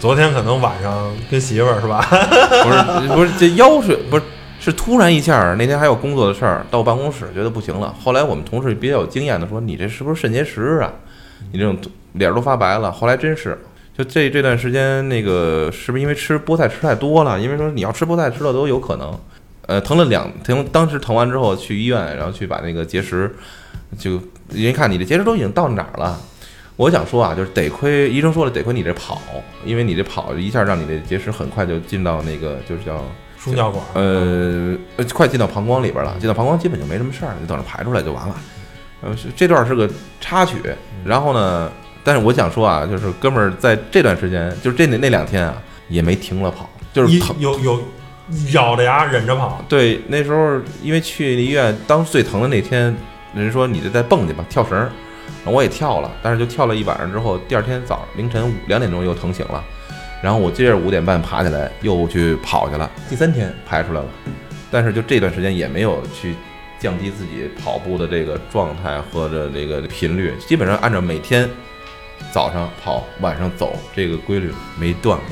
[0.00, 2.06] 昨天可能晚上跟媳妇儿是吧？
[2.10, 4.22] 不是不是这腰是不是
[4.64, 5.54] 是突然一下？
[5.58, 7.94] 那天还有工作的事儿，到办公室觉得不行了。
[8.02, 10.90] 后来我们同事比较有经验的说：“你这是不是肾结石啊？
[11.52, 11.76] 你这种
[12.12, 13.58] 脸都发白了。”后来真是，
[13.94, 17.38] 就这这段时间，那个是不是因为吃菠菜吃太多了？
[17.38, 19.14] 因为说你要吃菠菜吃的都有可能。
[19.66, 23.30] 呃，疼了两疼，当时疼完之后去医院，然后去把那个结石，
[23.98, 26.18] 就人看你这结石都已经到哪儿了。
[26.76, 29.20] 我想说啊，就是得亏医生说了，得亏你这跑，
[29.64, 33.04] 因为你这跑一下让你的结石很快就进到那个就是叫
[33.44, 38.34] 输尿管，呃，呃快进到膀胱里边了，进到膀胱基本就没什么事儿，你等着排出来就完了。
[39.02, 39.86] 呃，是这段是个
[40.18, 40.56] 插曲，
[41.04, 41.70] 然后呢，
[42.02, 45.54] 但是我想说啊，就是哥们儿在这段时间，就是这那那两天啊，
[45.90, 47.36] 也没停了跑，就是一疼。
[47.38, 47.80] 有有
[48.54, 52.96] 咬着牙忍着跑，对，那时候因为去医院，当最疼的那天，
[53.34, 54.88] 人说你就再蹦去吧，跳绳
[55.44, 59.62] 我也跳了，但是就跳了一晚上之后，第二天早上凌晨五两点钟又疼醒了，
[60.24, 64.06] 然后我接着五点半爬起来又去跑去了，第三天排出来了，
[64.70, 66.34] 但是就这段时间也没有去
[66.80, 71.46] 降低自己跑步的这个状态或者这个频率，基本上按照每天
[72.32, 75.26] 早上跑，晚上走这个规律没断过。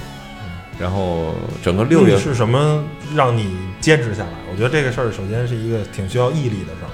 [0.78, 4.32] 然后整个六月是什么让你坚持下来？
[4.50, 6.92] 我觉得这个事儿首先是一个挺需要毅力的事儿，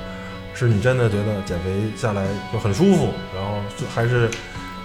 [0.54, 4.30] 是你真的觉得减肥下来就很舒服，然后就还是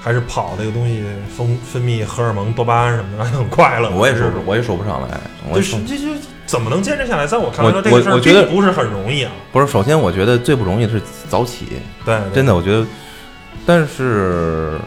[0.03, 1.01] 还是跑这个东西
[1.35, 3.89] 分分泌荷尔蒙多巴胺什么的，很快乐。
[3.91, 5.17] 我也说是，我也说不上来，
[5.49, 6.07] 我就是这就
[6.45, 7.25] 怎么能坚持下来？
[7.25, 9.31] 在我看来，我这个事儿我我觉得并不是很容易啊。
[9.53, 9.67] 不是。
[9.67, 11.67] 首先，我觉得最不容易的是早起，
[12.03, 12.85] 对，对真的，我觉得，
[13.65, 14.77] 但是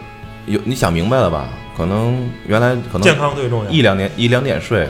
[0.45, 1.49] 有你想明白了吧？
[1.75, 3.71] 可能原来可能健康最重要。
[3.71, 4.87] 一两点一两点睡，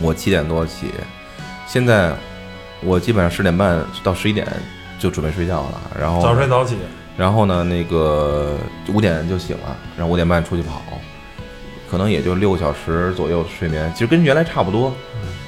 [0.00, 0.86] 我七点多起，
[1.66, 2.12] 现在
[2.82, 4.46] 我基本上十点半到十一点
[4.98, 6.76] 就准备睡觉了，然后早睡早起，
[7.20, 8.56] 然后呢，那个
[8.88, 10.80] 五点就醒了，然后五点半出去跑，
[11.90, 14.90] 可能也就六个小时左右睡眠，其实跟原来差不多。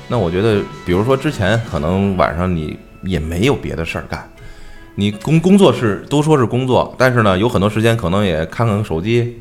[0.07, 4.31] 那我觉得，比如说之前可能晚上你也没有别的事儿干。
[4.97, 9.41] 你工工作是都说是工作，但是呢，有很多时间可能也看看手机，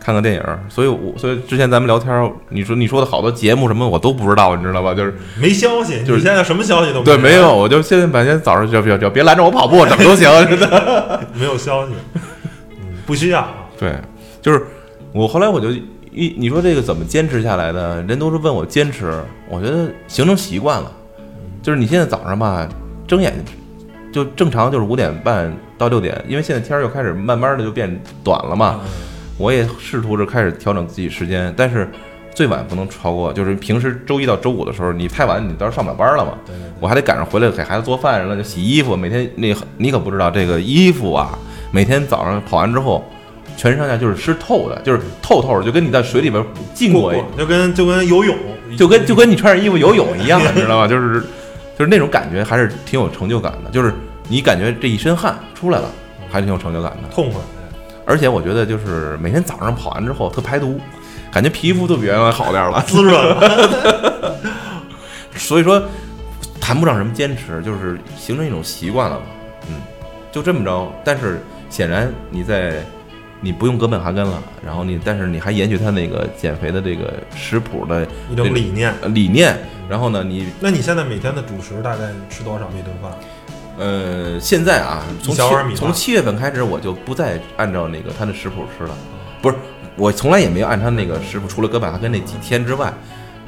[0.00, 0.42] 看看电影。
[0.68, 4.94] 所以我，所以之前咱们聊天儿，你说你说的好多节目什么我都不知道，你知道吧？
[4.94, 11.20] 就是没消息，就是现在什么消息都对，没有，我就现在白天早上就就就别拦着我跑步，怎么都行，真的。
[11.34, 13.68] 没有消息，嗯，不需要啊。
[13.78, 13.94] 对，
[14.40, 14.66] 就是
[15.12, 15.70] 我后来我就
[16.12, 18.02] 一你说这个怎么坚持下来的？
[18.02, 20.90] 人都是问我坚持，我觉得形成习惯了。
[21.62, 22.66] 就是你现在早上吧，
[23.06, 23.34] 睁眼
[24.12, 28.80] 就正常就是五点半到六点，因为现在天儿又开始慢慢的就变短了嘛。
[29.40, 31.88] 我也试图着开始调整自己时间，但是
[32.34, 36.32] 最晚不能超过，就是平时周一到周五的时候，你太晚你到时候上不了班了嘛。
[36.44, 38.94] 对对对，我还得赶上回来给孩子做饭，然后就洗衣服。
[38.94, 39.48] 每天那
[39.78, 41.38] 你可不知道这个衣服啊，
[41.72, 43.02] 每天早上跑完之后，
[43.56, 48.36] 全身上下就是湿透的，就是透透的，就跟你在水里边浸过，就跟就跟游泳，
[48.76, 50.86] 就跟就跟你穿上衣服游泳一样，你知道吗？
[50.86, 51.20] 就是
[51.78, 53.70] 就是那种感觉，还是挺有成就感的。
[53.70, 53.94] 就是
[54.28, 55.90] 你感觉这一身汗出来了，
[56.30, 57.08] 还挺有成就感的。
[57.10, 57.40] 痛快。
[58.10, 60.80] 而且我觉得就是每天早上跑完之后特排毒，
[61.30, 62.82] 感觉皮肤都比原来好点儿了。
[62.82, 64.36] 滋润了，
[65.36, 65.80] 所以说
[66.60, 69.22] 谈不上什么坚持，就是形成一种习惯了嘛。
[69.68, 69.76] 嗯，
[70.32, 70.92] 就这么着。
[71.04, 72.84] 但是显然你在
[73.40, 78.92] 你不用哥本哈根了，然后你但是你还延续他那个减肥的这个食谱的一种理念。
[79.02, 79.56] 呃理念，
[79.88, 83.12] 然后呢，你那你现在每天的主食大概吃多少一顿饭？
[83.80, 85.34] 呃现在啊，从
[85.74, 88.94] 从七月份开始，我就不再按照那个他的食谱吃了，
[89.40, 89.56] 不是。
[89.96, 92.92] 我从来也没有按他那个食谱，除了哥本哈根那几天之外，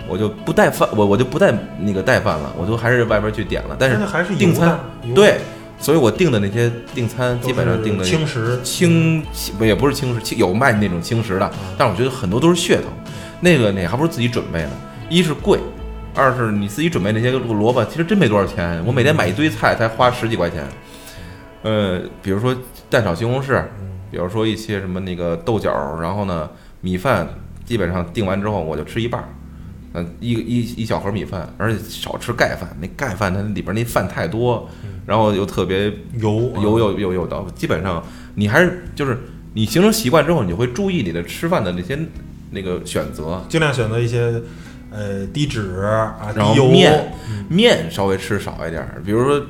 [0.09, 3.77] 我就不带饭，我我就不带那个带饭了，我就还是外边去点了。
[3.79, 4.79] 但是那还是订餐
[5.14, 5.38] 对，
[5.79, 9.23] 所以我订的那些订餐基本上是订的轻食，轻，
[9.57, 12.88] 不也不是轻食，轻有卖那种轻食的，但是我觉得很多都是噱头。
[13.40, 14.71] 那个那还不如自己准备呢，
[15.09, 15.59] 一是贵，
[16.14, 18.83] 二是你自己准备那些萝卜，其实真没多少钱。
[18.85, 20.64] 我每天买一堆菜才花十几块钱。
[21.62, 22.55] 呃，比如说
[22.90, 23.62] 蛋炒西红柿，
[24.11, 27.29] 比如说一些什么那个豆角，然后呢米饭，
[27.64, 29.29] 基本上订完之后我就吃一半儿。
[29.94, 32.68] 嗯，一一一小盒米饭，而且少吃盖饭。
[32.81, 34.68] 那盖饭它里边那饭太多，
[35.07, 38.03] 然后又特别油油又又又的，基本上
[38.35, 39.18] 你还是就是
[39.53, 41.98] 你形成习惯之后，你会注意你的吃饭的那些
[42.51, 44.40] 那个选择，尽量选择一些
[44.92, 47.12] 呃低脂啊、然后面
[47.48, 49.40] 面稍微吃少一点儿，比如说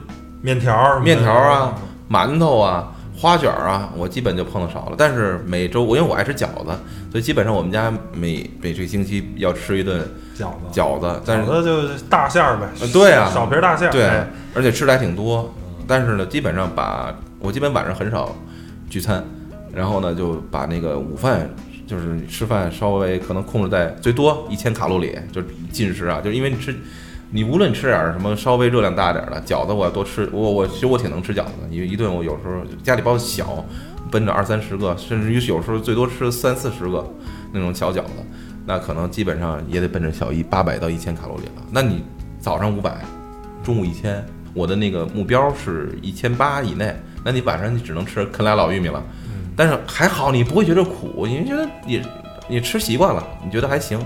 [0.40, 1.74] 面条面条啊、
[2.10, 4.94] 馒头啊、花卷儿啊，我基本就碰的少了。
[4.96, 6.72] 但是每周我因为我爱吃饺子，
[7.10, 10.00] 所以基本上我们家每每这个星期要吃一顿
[10.36, 15.52] 饺子，饺子，但是饺子就大馅儿呗，呃对啊小皮儿大馅儿，对哎，而且吃的还挺多。
[15.86, 18.34] 但是呢，基本上把我基本晚上很少
[18.88, 19.22] 聚餐，
[19.74, 21.48] 然后呢就把那个午饭
[21.92, 26.74] 就是你吃饭稍微可能控制在最多一千卡路里，就进食啊，就是因为你吃。
[27.34, 30.28] 你无论吃点儿什么稍微热量大点儿的饺子，我要多吃。
[30.32, 33.64] 我我其实我挺能吃饺子的，一一顿我有时候家里包小，
[34.10, 37.10] 奔着二三十个，甚至于有时候最多吃三四十个
[37.50, 38.12] 那种小饺子，
[38.66, 41.62] 那可能基本上也得奔着小一八百到一千卡路里了。
[41.70, 42.04] 那你
[42.38, 43.02] 早上五百，
[43.64, 49.02] 中午一千，我的那个目标是一千八以内，那你晚上你只能吃啃俩老玉米了。
[49.62, 52.02] 但是还好你不会觉得苦，因为觉得你
[52.48, 53.96] 你吃习惯了，你觉得还行。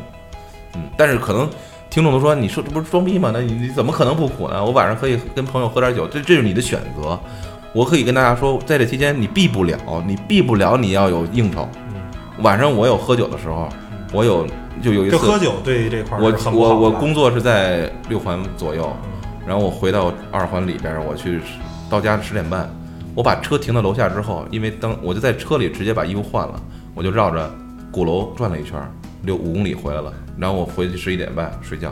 [0.74, 1.48] 嗯，但是可能
[1.88, 3.30] 听众都说你说这不是装逼吗？
[3.32, 4.62] 那你你怎么可能不苦呢？
[4.62, 7.18] 我晚上可以跟朋友喝点酒，这这是你的选择。
[7.72, 11.66] 我可以跟大家说，在这期间你避不了，你避不了你要有应酬。
[12.40, 13.66] 晚上我有喝酒的时候，
[14.12, 14.46] 我有
[14.82, 18.94] 就有一次喝酒对这块儿我我我工作是在六环左右，
[19.46, 21.40] 然后我回到二环里边，我去
[21.88, 22.70] 到家十点半，
[23.16, 26.62] 我把车停到楼下之后，因为当我就在车里直接把衣服换了，
[26.94, 27.50] 我就绕着
[27.90, 28.90] 鼓楼转了一圈儿，
[29.22, 31.90] 六五公里回来了，然后我回去十一点半睡觉。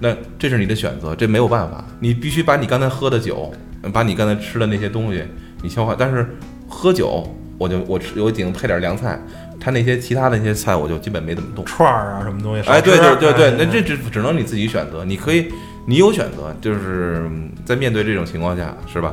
[0.00, 3.52] 那这是你的选择，这没有办法，你必须把你刚才喝的酒，
[3.92, 5.22] 把你刚才吃的那些东西
[5.62, 5.94] 你消化。
[5.96, 6.26] 但是
[6.66, 7.22] 喝酒，
[7.58, 9.20] 我就我吃我顶配点凉菜，
[9.60, 11.62] 他那些其他的那些菜我就基本没怎么动。
[11.66, 15.52] 串儿啊什么东西，哎，对对对对，那哎这只只能你自己选择，你可以，
[15.86, 19.12] 你有选择，就是嗯在面对这种情况下，是吧？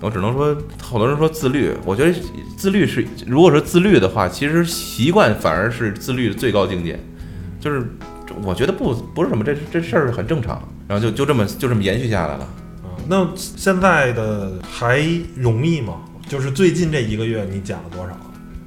[0.00, 2.14] 我只能说，好多人说自律，我觉得
[2.56, 6.98] 自律是，如果说自律的话，其实习惯反而是自律的最高境界，
[7.58, 7.82] 就是
[8.42, 12.48] 我觉得不不是什么，这这事儿很正常，然后就就这么就这么延续下来了。
[12.84, 15.00] 嗯那现在的还
[15.36, 16.00] 容易吗？
[16.28, 18.16] 就是最近这一个月你减了多少？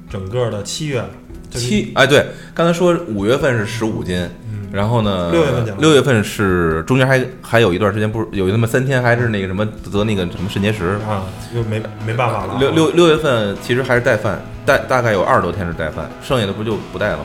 [0.08, 1.04] 整个的七月，
[1.50, 4.26] 就是七哎，对，刚才说五月份是十五斤，
[4.72, 12.56] 然后呢，六月份六月份是中间还还有一段时间，不是有那么三天还是那个什么得那个什么肾结石，啊，又没没办法了啊。
[12.60, 17.24] 六六六月份其实还是带饭，带大概有二十多天是带饭，剩下的不就不带了吗？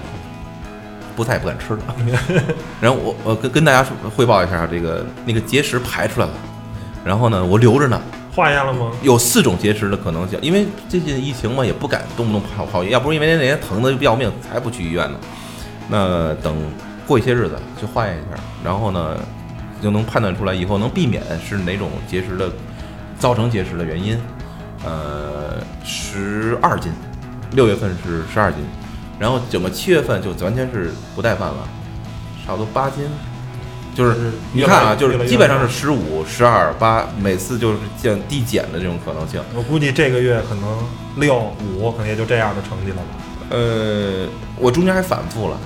[1.15, 1.79] 不带也不敢吃了。
[2.81, 6.33] 然后我我跟跟大家汇报一下，这个那个结石排出来了，
[7.05, 8.01] 然后呢，我留着呢，
[8.33, 8.91] 化验了吗？
[9.01, 15.17] 有四种结石的可能性，因为最近疫情嘛，也不敢动不动跑跑医院，要不是因为那天疼的要命，才不去医院呢。
[15.87, 16.53] 那等
[17.07, 19.17] 过一些日子去化验一下，然后呢，
[19.81, 22.51] 就能判断出来以后能避免是哪种结石的
[23.19, 24.19] 造成结石的原因。
[24.83, 26.91] 呃，十二斤，
[27.53, 28.59] 六月份是十二斤，
[29.17, 31.67] 然后整个七月份就完全是不带饭了，
[32.45, 33.05] 差不多八斤。
[33.95, 39.41] 就是你看啊，就是基本上是十五、十二、八，每次就是降递减的这种可能性。
[39.55, 40.83] 我估计这个月可能
[41.15, 43.03] 六五，可能也就这样的成绩了吧。
[43.51, 44.27] 呃，
[44.59, 45.57] 我中间还反复了，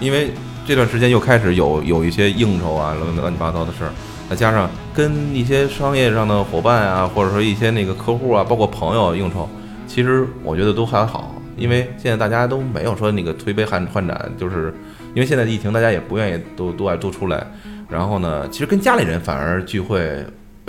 [0.00, 0.34] 因为
[0.68, 3.90] 这段时间又开始有有一些应酬啊，乱乱七八糟的事儿，
[4.28, 9.48] 再加上跟一些商业上的伙伴啊，或者说一些那个客户啊，包括朋友应酬，
[9.86, 14.74] 其实我觉得都还好，因为现在大家都没有说那个推杯换换盏，就是
[15.14, 17.46] 因为现在疫情，大家也不愿意都都爱都出来，
[17.88, 20.22] 然后呢，其实跟家里人反而聚会，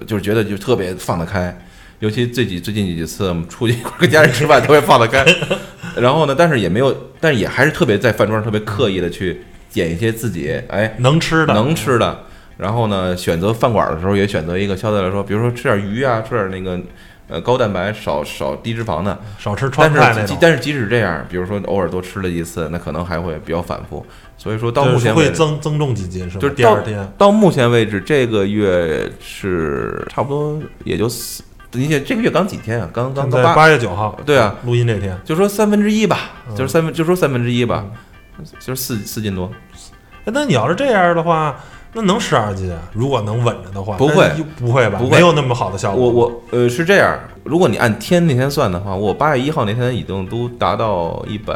[0.07, 1.53] 就是觉得就特别放得开。
[1.99, 5.25] 尤其最近最近几次我们出去跟家人吃饭，特别放得开。
[5.97, 12.23] 然后呢，但是也没有，但是也还是特别在饭桌上特别刻意的去捡一些自己哎能吃的，能吃的。
[12.57, 16.77] 然后呢，选择饭馆的时候也选择一个相对来说，比如说吃点鱼啊，吃点那个
[17.29, 19.17] 呃高蛋白、少少低脂肪的。
[19.37, 20.35] 少吃川但菜那种。
[20.35, 24.05] 是但是即使这样，比如说偶尔多吃了一次，那可能还会比较反复。
[24.37, 26.41] 所以说到目前为止，增增重几斤是吧？
[26.41, 32.89] 就是第二天到目前为止，这个月是差不多也就四，你想这个月刚几天啊？
[32.91, 35.17] 刚刚刚八，八月九号，对啊，录音这天。
[35.23, 37.85] 就说三分之一吧，嗯就是三分，就说三分之一吧，
[38.59, 39.51] 就是四四斤多。
[40.25, 41.55] 哎那你要是这样的话，
[41.93, 42.77] 那能十二斤啊？
[42.93, 44.99] 如果能稳着的话，不会不会吧？
[44.99, 46.09] 不会没有那么好的效果。
[46.09, 51.53] 我我呃是这样，如果你按天那天算的话，我八月一号那天已经都达到一百，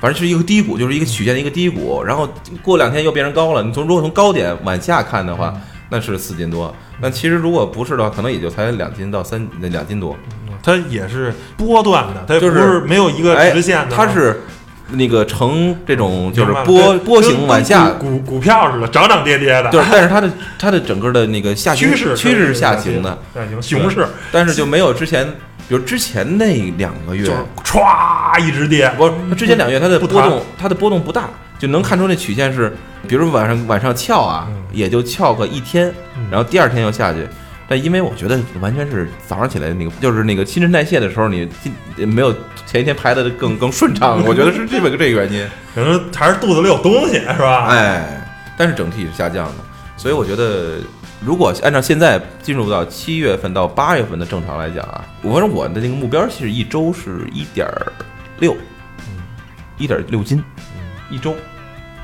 [0.00, 2.28] 反正是一个低谷，就是一个曲线的一个低谷，然后
[2.62, 3.62] 过两天又变成高了。
[3.62, 5.54] 你从如果从高点往下看的话，
[5.90, 6.74] 那是四斤多。
[7.00, 10.16] 那其实如果不是的话，可能也就才两斤到三两斤多。
[10.62, 13.94] 它也是波段的，它不就是是没有一个哎直线的。
[13.94, 14.40] 它是
[14.92, 19.70] 那个呈这种就是波波形往下，股股股票似的，涨涨跌跌的。
[19.70, 25.26] 就是但是它的它的整个的那个下行趋势趋势是下行的，，下行熊市但是就没有之前，
[25.68, 28.90] 比如之前那两个月就是歘一直跌。
[28.96, 31.28] 不是，它之前两个月它的波动，它的波动不大，
[31.58, 32.74] 就能看出那曲线是，
[33.08, 35.92] 比如晚上晚上翘啊，嗯也就翘个一天，
[36.30, 37.26] 然后第二天又下去。
[37.72, 42.30] 但因为我觉得完全是早上起来那个，就是那个新陈代谢的时候，你进没有
[42.66, 45.48] 前一天排的更更顺畅，我觉得是这么个这个原因。
[45.74, 49.54] 可能还是肚子里有东西，是吧？，哎，但是整体是下降的，
[49.96, 50.80] 所以我觉得，
[51.24, 57.66] 如果按照现在进入到七月份到八月份的正常来讲啊，我反正我的那个目标其实一周是一点
[58.38, 58.54] 六，
[59.78, 60.44] 一点六斤，
[61.10, 61.34] 一周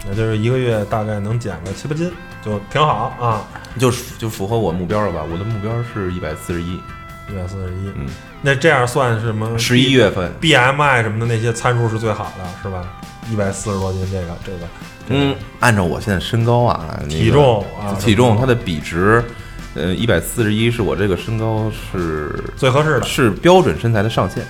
[0.09, 2.11] 也就是一个月大概能减个七八斤，
[2.44, 3.42] 就挺好啊。
[3.79, 5.22] 就就符合我目标了吧？
[5.31, 6.74] 我的目标是一百四十一，
[7.29, 8.07] 一百四十一，嗯，
[8.42, 9.57] 那这样算什么？
[9.57, 12.83] 十一月份，BMI 什么的那些参数是最好的，是吧？
[13.31, 14.66] 一百四十多斤，这个这个，
[15.09, 19.22] 嗯，按照我现在身高啊，那个体重啊，体重它的比值，
[19.74, 24.44] 呃，一百四十一是我这个身高是最合适的是标准身材的上限。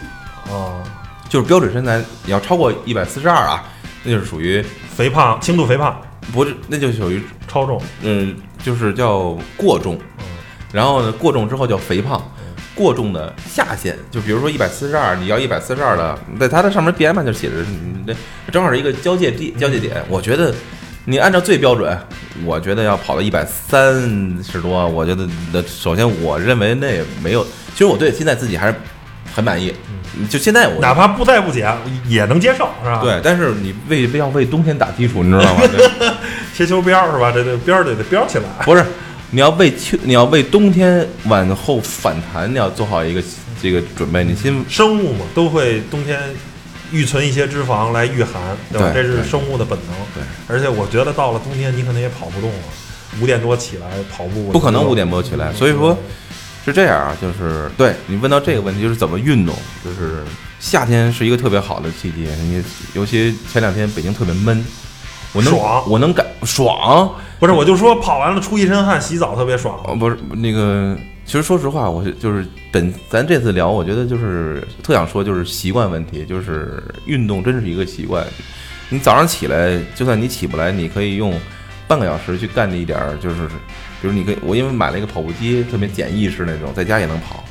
[0.48, 0.83] 哦，
[1.29, 3.64] 就是标准身材，你要超过一百四十二啊，
[4.05, 4.64] 那就是属于
[4.96, 6.01] 肥胖，轻度肥胖，
[6.32, 9.96] 不是，那就属于超重，嗯，就是叫过重。
[10.18, 10.24] 嗯
[10.70, 12.22] 然后呢，过重之后叫肥胖，
[12.74, 18.14] 过重的下限，就比如说一百四十二，你要一百四十二的，在它的上面 BMI 就写着，你这
[18.52, 20.04] 正好是一个交界地交界点。
[20.10, 20.54] 我觉得
[21.06, 21.98] 你按照最标准，
[22.44, 23.94] 我觉得要跑到一百三
[24.44, 28.74] 十多，我觉得那首先我认为那也没有，其实我对现在自己还是
[29.38, 29.72] 很满意。
[30.29, 31.72] 就现在我哪怕不再不减
[32.09, 35.62] 也能接受，是吧？，对，但是你为为要为冬天打基础，你知道吗？
[35.70, 36.16] 这
[36.57, 37.31] 切球边儿是吧？
[37.31, 38.44] 这这边儿得得膘起来。
[38.64, 38.85] 不是，
[39.31, 43.22] 你要为秋，你要为冬天往后反弹，你要做好一个
[43.62, 44.24] 这个准备。
[44.24, 46.18] 你先生物嘛，都会冬天
[46.90, 48.90] 预存一些脂肪来御寒，对吧？
[48.92, 49.94] 这是生物的本能。
[50.17, 52.58] 对，而且我觉得到了冬天，你可能也跑不动了。
[53.23, 55.96] 五点多起来跑步，不可能五点多起来，所以说
[56.69, 59.54] 是这样啊，就是对你问到这个问题，就是怎么运动，
[59.85, 60.23] 就是
[60.60, 62.62] 夏天是一个特别好的季节，你
[62.94, 64.64] 尤其前两天北京特别闷，
[65.33, 67.10] 我能爽我能感爽，
[67.40, 69.81] 不是，我就说跑完了出一身汗，洗澡特别爽。
[69.85, 78.27] 哦，不是那个，其实说实话，我就是本咱这次聊，我觉得就是特想说，就是习惯问题，就是运动真是一个习惯。
[78.90, 81.33] 你早上起来，就算你起不来，你可以用
[81.87, 83.37] 半个小时去干那一点儿，就是
[84.01, 87.44] 比如你可以，我因为买了一个跑步机，特别简易式那种，在家也能跑。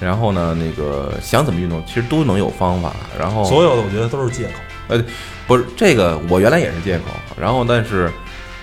[0.00, 2.94] 然后呢，那个想怎么运动，其实都能有方法。
[3.18, 4.52] 然后所有的我觉得都是借口。
[4.88, 5.02] 呃
[5.46, 7.04] 不是这个，我原来也是借口。
[7.38, 8.10] 然后，但是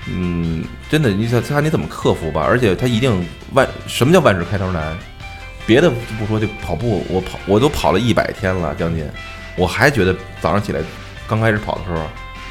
[0.08, 2.44] 嗯，真的，你想看你怎么克服吧。
[2.46, 4.98] 而且它一定万什么叫万事开头难？
[5.66, 9.08] 别的不说，就跑步，我跑我都跑了一百天了，将近，
[9.56, 10.82] 我还觉得早上起来
[11.28, 12.04] 刚开始跑的时候，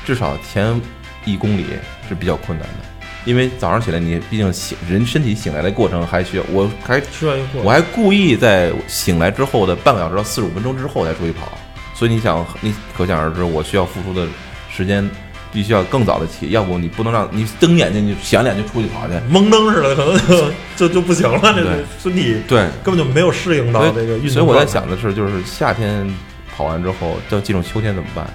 [0.05, 0.81] 至少前
[1.25, 1.67] 一公里
[2.09, 2.85] 是比较困难的，
[3.25, 11.53] 因为早上起来你毕竟醒人身体醒来的过程还需要，我还需要一个我还故意在醒来之后的半个小时到四十五分钟之后才出去跑，
[11.95, 14.27] 所以你想，你可想而知，我需要付出的
[14.71, 15.09] 时间
[15.53, 19.15] 必须要更早的起，要不你不能让你睁眼睛就响脸就出去跑去。
[19.29, 22.41] 蒙灯似的，可能就就就不行了，这个身体。
[22.49, 26.09] 对，根本就没有适应到这个运动所以我在想的是，就是夏天
[26.57, 28.27] 跑完之后，要进入秋天怎么办？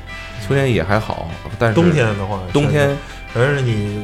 [0.47, 2.95] 秋天也还好，但是冬天的话，冬天
[3.33, 4.03] 反正是你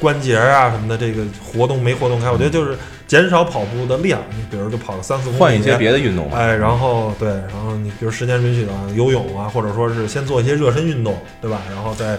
[0.00, 2.76] 关节啊什么的，这个活动没活动开，我觉得就是
[3.06, 6.38] 减少跑步的量，你比如就跑个三四公里，换一些别的运动吧。
[6.38, 11.60] 哎，然后对，然后你比如时间允许的话，游泳啊，或者说是先做一些热身运动，对吧？
[11.70, 12.18] 然后再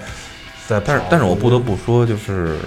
[0.67, 0.79] 再。
[0.79, 2.57] 但是但是我不得不说，就是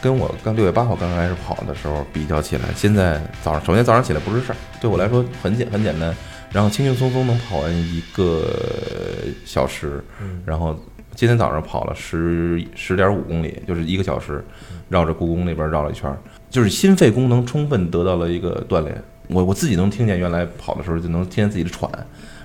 [0.00, 6.14] 跟我刚六月八号刚开始跑的时候比较起来，现在早上首先早上起来不是事儿，对我来说很简很简单，
[6.50, 8.48] 然后轻轻松松能跑完一个
[9.44, 10.78] 小时，嗯然后
[11.14, 14.44] 今天早上跑了十十点五公里，就是一个小时，
[14.88, 16.16] 绕着故宫那边绕了一圈儿，
[16.50, 19.02] 就是心肺功能充分得到了一个锻炼。
[19.28, 21.90] 我我自己能听见，原来跑的时候就能听见自己的喘，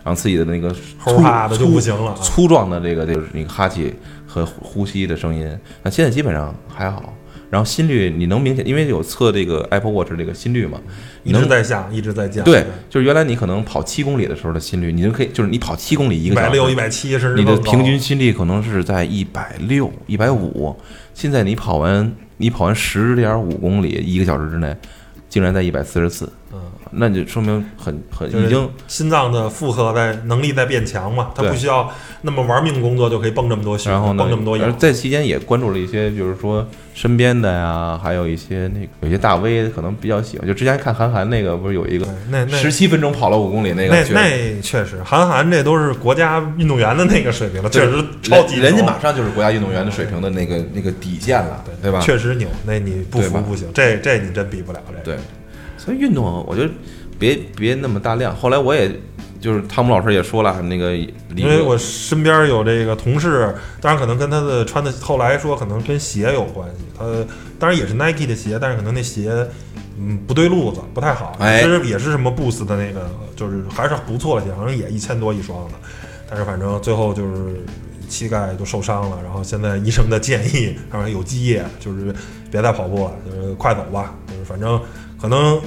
[0.04, 3.94] 然后自己的那个粗哈的就不行了啊粗壮的这个就是那个哈气
[4.28, 5.50] 和呼吸的声音。
[5.82, 7.14] 那现在基本上还好，
[7.50, 10.82] 然后心率你能明显，因为有测这个 Apple Watch 这个心率嘛，
[11.24, 12.44] 一直在下，一直在降。
[12.44, 20.76] 对，就是原来你可能跑七公里的时候的心率，你就可以，就是你跑七公里一一个小时，百六、一百七，甚至你的平均心率可能是在一百六、一百五。
[21.14, 24.76] 现在你跑完，你跑完十点五公里，一个小时之内，
[25.30, 26.60] 竟然在一百四十四，嗯，
[26.92, 31.92] 那就说明很很已经心脏的负荷在能力在变强嘛，他不需要
[32.22, 34.78] 那么玩命工作就可以蹦这么多血，然后呢蹦这么多，而氧。
[34.80, 52.00] 在期间也关注了一些，就是说身边的呀，还有一些那个有些大 V 可能比较喜欢，就之前看韩寒那个，不是有一个那那十七分钟跑了五公里那个，那那确实，韩寒这都是国家运动员的那个水平了，确实超级人人家马上就是国家运动员的水平的那个那个底线了，对吧？
[52.00, 55.00] 确实牛，那你不服不行，这这你真比不了这个。
[55.04, 55.18] 对，
[55.88, 56.70] 所以运动我觉得
[57.18, 58.36] 别别那么大量。
[58.36, 58.92] 后来我也
[59.40, 66.84] 就是汤姆老师也说了，那个因为我身边有这个同事，当然可能跟他的穿的，后来说可能跟鞋有关系。
[67.00, 67.06] 他
[67.58, 69.48] 当然也是 Nike 的鞋，但是可能那鞋
[69.98, 71.38] 嗯不对路子，不太好。
[71.40, 75.76] 哎其实也是什么 Boost 的那个，就是还是不错的鞋，好像也一千多一双的。
[76.30, 77.64] 但是反正最后就是
[78.10, 82.14] 膝盖就受伤了，然后现在医生的建议，然后有积液，就是
[82.52, 84.14] 别再跑步了，就是快走吧。
[84.28, 84.80] 就是反正
[85.22, 85.60] 可能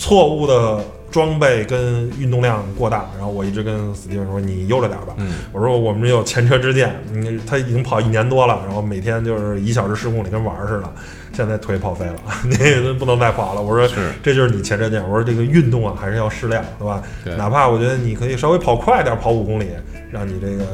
[0.00, 5.14] 错误的装备跟运动量过大，然后我一直跟史蒂芬说你悠着点吧。
[5.18, 10.90] 嗯我说我们有前车之鉴，你，他已经跑一年多了，然后每天就是一小时十公里跟玩儿似的，
[11.34, 12.16] 现在腿跑废了，
[12.48, 13.60] 那个不能再跑了。
[13.60, 15.02] 我说是这就是你前车之鉴。
[15.02, 17.02] 我说这个运动啊还是要适量，对吧？
[17.22, 19.66] 对哪怕我觉得你可以稍微跑快点，跑五公里，
[20.10, 20.64] 让你这个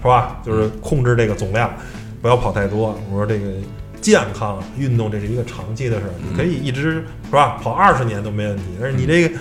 [0.00, 0.40] 是吧？
[0.44, 1.68] 就是控制这个总量，
[2.22, 2.96] 不要跑太多。
[3.10, 3.46] 我说这个
[4.00, 7.58] 健康啊运动这是一个长期的事儿，你可以一直是吧？
[7.62, 9.34] 跑二十年都没问题，但是你这个。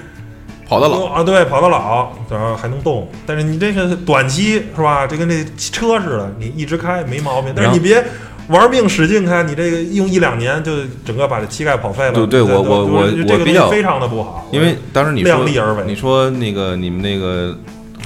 [0.68, 3.10] 跑得老，啊，对，跑得老，然后还能动。
[3.26, 5.07] 但是你这个短期是吧？
[5.07, 7.51] 这跟那车似的，你一直开没毛病。
[7.55, 8.05] 但是你别
[8.49, 12.14] 玩命使劲开，你这个用一两年就整个把这膝盖跑废了。
[12.14, 17.57] 对对我我我这个我比较东西非常的不好，因为当时你说量力而为你说那个你们那个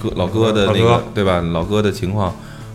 [0.01, 1.41] 哥老哥的那老个哥对吧？
[1.41, 2.33] 老哥的情况，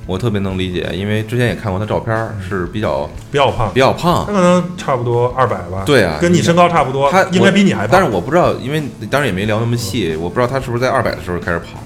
[0.08, 4.32] 我特别能理解，因为之前也看过他照片儿，是比较比较胖比，较胖他。
[4.32, 5.82] 可能差不多二百吧。
[5.84, 7.90] 对啊跟你身高差不多，他应该比你还胖。
[7.92, 11.78] 但是我不知道，因为当然也没聊那么细，我不知道他是不是在二百的时候开始跑。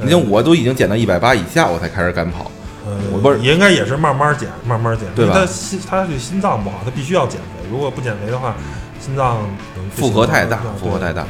[0.00, 2.50] 嗯你像我都已经减到一百八以下，我才开始敢跑。
[2.86, 7.68] 呃，我不是也应该也是慢慢减，慢慢减，对吧他心他是心脏不好，他必须要减肥。
[7.70, 8.54] 如果不减肥的话，
[9.00, 9.38] 心脏
[9.94, 11.26] 负荷太大，负荷太大。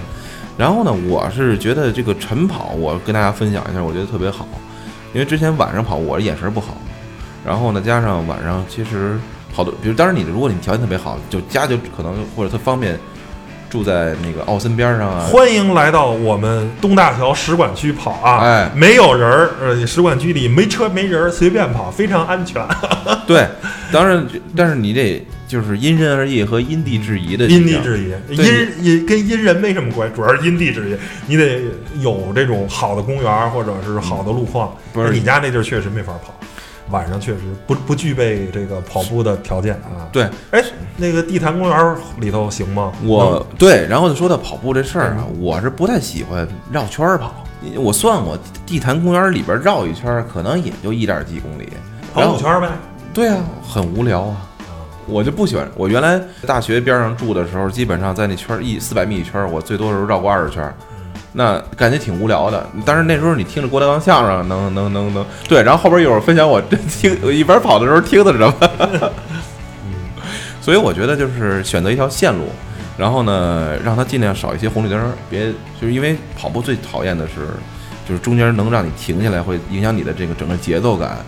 [0.58, 4.46] 然后呢，我是觉得这个晨跑，我跟大家分享一下，我觉得特别好，
[5.12, 6.76] 因为之前晚上跑我眼神不好，
[7.44, 9.18] 然后呢加上晚上其实
[9.52, 12.98] 好多，比如当然你如果你条件特别好，就家就可能或者特方便，
[13.70, 18.38] 住在那个奥森边上啊，欢迎来到我们东大桥使馆区跑啊！
[18.42, 22.66] 哎没有人儿，呃，使馆区里没车没人儿，随便跑，非常安全。
[23.26, 23.46] 对，
[23.92, 30.96] 当然但是你得就是因人而异和因地制宜的因地制宜，因因跟因人没什么关系，主要是因地制宜。
[31.26, 31.62] 你得
[32.00, 34.76] 有这种好的公园儿或者是好的路况。
[34.92, 36.34] 不是你家那地儿确实没法跑，
[36.90, 40.06] 晚上确实不不具备这个跑步的条件啊。
[40.12, 40.62] 对，哎，
[40.96, 42.92] 那个地坛公园里头行吗？
[43.02, 47.44] 我对，然后就说到跑步这事儿啊，我是不太喜欢绕圈儿跑。
[47.74, 51.68] 我算过，地坛公园里边绕一圈儿，可能也就一点几公里。
[52.12, 52.68] 跑五圈儿呗。
[53.12, 54.47] 对啊，很无聊啊。
[55.08, 55.68] 我就不喜欢。
[55.74, 60.74] 我原来大学边上住的时候，基本上在那圈儿一四百米一圈儿，我最多的时候绕过二十圈儿，
[61.32, 62.66] 那感觉挺无聊的。
[62.84, 69.12] 但是那时候你听着郭德纲相声，能能能能对，然后后边有人分享我这听我一边跑的时候听的是什么。
[70.60, 72.44] 所以我觉得就是选择一条线路，
[72.98, 75.50] 然后呢，让它尽量少一些红绿灯儿，别
[75.80, 77.48] 就是因为跑步最讨厌的是，
[78.06, 81.24] 就是中间能让你停下来，会影响你的这个整个节奏感，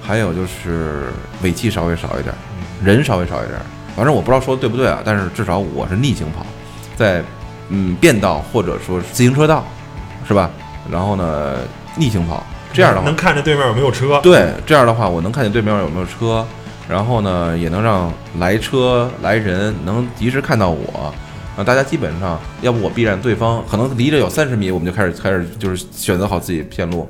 [0.00, 1.06] 还有就是
[1.42, 2.38] 尾气稍微少一点儿，
[2.82, 3.62] 人稍微少一点儿。
[3.94, 6.44] 反正我不知道说的对不对啊，但是至少我是逆行跑，
[6.96, 7.22] 在
[7.68, 9.64] 嗯变道或者说是自行车道，
[10.26, 10.50] 是吧？
[10.90, 11.54] 然后呢
[11.96, 16.44] 逆行跑，这样的话能看见对面有没有车，对，这样的话我能看见对面有没有车，
[16.88, 21.12] 然后呢也能让来车来人能及时看到我。
[21.56, 27.08] 啊，大家基本上，要不我避让对方，可能离着有三十米，我们就开始开始就是选择好自己片路。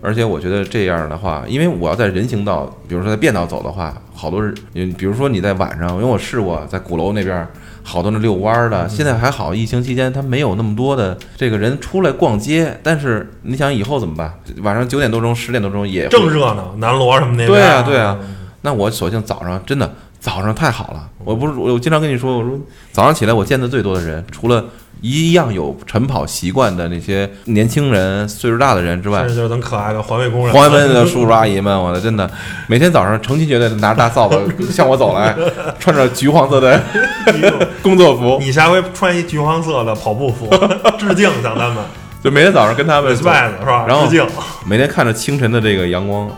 [0.00, 7.46] 而且我觉得这样的话，因为我要在人行道，比如说在便道走的话，好多人，嗯比如说你在晚上，因为我试过在鼓楼那边，
[7.82, 12.78] 好多那遛弯儿的，现在还好，疫情期间他没有那么多的这个人出来逛街。
[12.82, 14.32] 但是你想以后怎么办？
[14.62, 18.18] 晚上九点多钟、十点多钟也正热闹，南锣什么那边对啊，对啊。
[18.62, 19.88] 那我索性早上真的
[20.26, 21.08] 早上太好了。
[21.24, 22.58] 我不是我经常跟你说，我说
[22.90, 24.64] 早上起来我见的最多的人，除了
[25.00, 32.28] 一样有晨跑习惯的那些年轻人、岁数大的人之外就是咱可爱的环卫工人，黄安门的叔叔阿姨们，我的真的
[32.66, 34.36] 每天早上成群结队的拿着大扫把
[34.68, 35.32] 向我走来，
[35.78, 36.82] 穿着橘黄色的
[37.80, 40.50] 工作服，你下回穿一橘黄色的跑步服，
[40.98, 41.76] 致敬向他们
[42.20, 43.84] 就每天早上跟他们走，respect 是吧？
[43.86, 44.26] 然后致敬，
[44.66, 46.28] 每天看着清晨的这个阳光，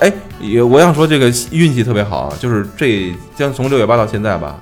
[0.00, 4.58] 哎，也我想说这个运气特别好啊，就是这将从六月八到现在吧，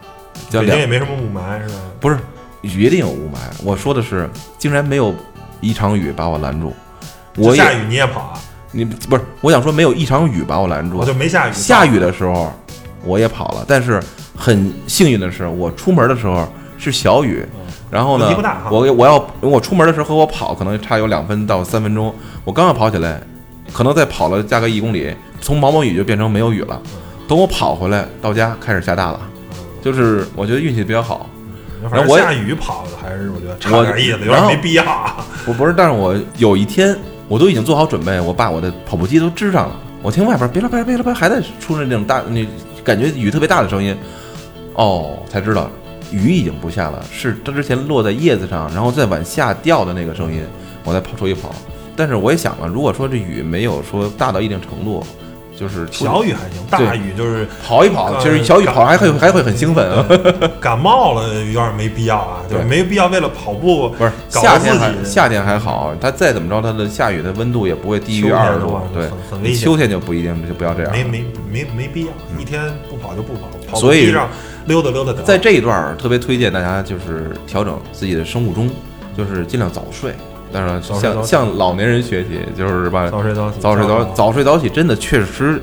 [0.52, 1.80] 北京也没什么雾霾是吧？
[2.00, 2.18] 不是
[2.62, 5.14] 雨一定有雾霾，我说的是竟然没有
[5.60, 6.74] 一场雨把我拦住，
[7.36, 8.38] 我下雨你也跑啊？
[8.72, 12.52] 你不是我想说没有一场雨把我拦住我，就没下雨，下雨的时候
[13.02, 14.02] 我也跑了，但是
[14.36, 16.46] 很幸运的是我出门的时候
[16.76, 17.46] 是小雨。
[17.88, 18.36] 然后呢
[18.68, 22.12] 我我要我出门的时候和我跑可能差有两分到三分钟，
[22.44, 23.22] 我刚要跑起来，
[23.72, 26.80] 可能再跑了大概一公里，从毛毛雨就变成没有雨了。
[27.28, 29.20] 等我跑回来到家开始下大了，
[29.82, 31.28] 就是我觉得运气比较好。
[31.90, 35.24] 反然后下雨跑的还是我觉得差我点意思，有点没必要啊。
[35.46, 36.96] 我不是，但是我有一天
[37.28, 39.76] 我都已经做好准备，我把我的跑步机都支上了。
[40.02, 42.46] 我听外边别了别了别了别了，还在出着那种大那
[42.82, 43.96] 感觉雨特别大的声音，
[44.74, 45.68] 哦，才知道
[46.10, 50.40] 雨已经不下了，是它之前落在叶子上，然后再往下掉的那个声音，
[50.84, 51.54] 我在跑出去跑。
[51.96, 55.02] 但是我也想了，如果说这雨没有说大到一定程度，
[55.58, 60.06] 就是小雨还行，大雨就是跑一跑，其实小雨跑还会还会很兴奋啊。
[60.60, 70.92] 感冒了，有点没必要啊，对没必要为了跑步不是夏天还夏天还好，它再怎么着，它的下雨的温度也不会低于二十度，对很很危险秋天就不一定，就不要这样。
[70.92, 74.12] 没没没没必要，一天不跑就不跑，跑步所以
[74.66, 75.14] 溜达溜达。
[75.22, 78.68] 在这一段儿特别推荐大家就是调整自己的生物钟，
[79.16, 80.12] 就是尽量早睡。
[80.52, 85.60] 当然，向向老年人学习，就是吧早睡早起，早睡早早早睡早起，真的确实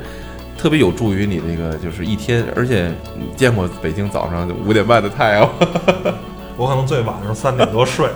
[0.57, 2.45] 特别有助于你那个就是一天。
[2.55, 6.13] 而且你见过北京早上五点半的太阳吗？
[6.55, 8.07] 我可能最晚上三点多睡，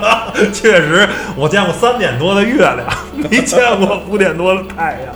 [0.52, 2.84] 确实我见过三点多的月亮，
[3.30, 5.14] 没见过五点多的太阳。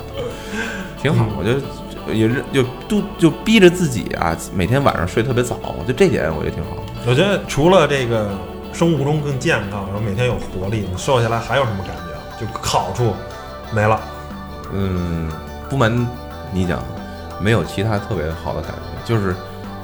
[1.02, 6.76] 挺好，我觉得也是就都就逼着自己啊，每天晚上睡特别早，我觉得这点我觉得挺好。
[7.04, 8.30] 我觉得除了这个
[8.78, 12.46] 生物钟更健康，然后每天有活力，你瘦下来还有什么感觉？
[12.46, 13.12] 就好处
[13.74, 14.00] 没了。
[14.72, 15.28] 嗯，
[15.68, 15.92] 不瞒
[16.52, 16.80] 你讲，
[17.40, 19.34] 没有其他特别好的感觉，就是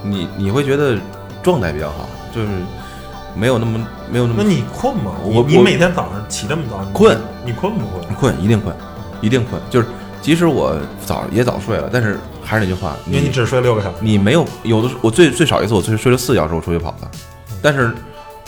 [0.01, 0.97] 你你会觉得
[1.43, 2.47] 状态比较好，就是
[3.35, 5.11] 没有那么没有那么那你困吗？
[5.25, 8.15] 我我你每天早上起这么早，你困，你困不困？
[8.15, 8.77] 困，一定困，
[9.21, 9.61] 一定困。
[9.69, 9.89] 就是
[10.23, 13.97] 即使我早也早睡了，但是还是那句话，因为你只睡六个小时。
[13.99, 17.11] 你没有有的时候我最最少一次我最睡了四小时我出去跑的，
[17.61, 17.93] 但是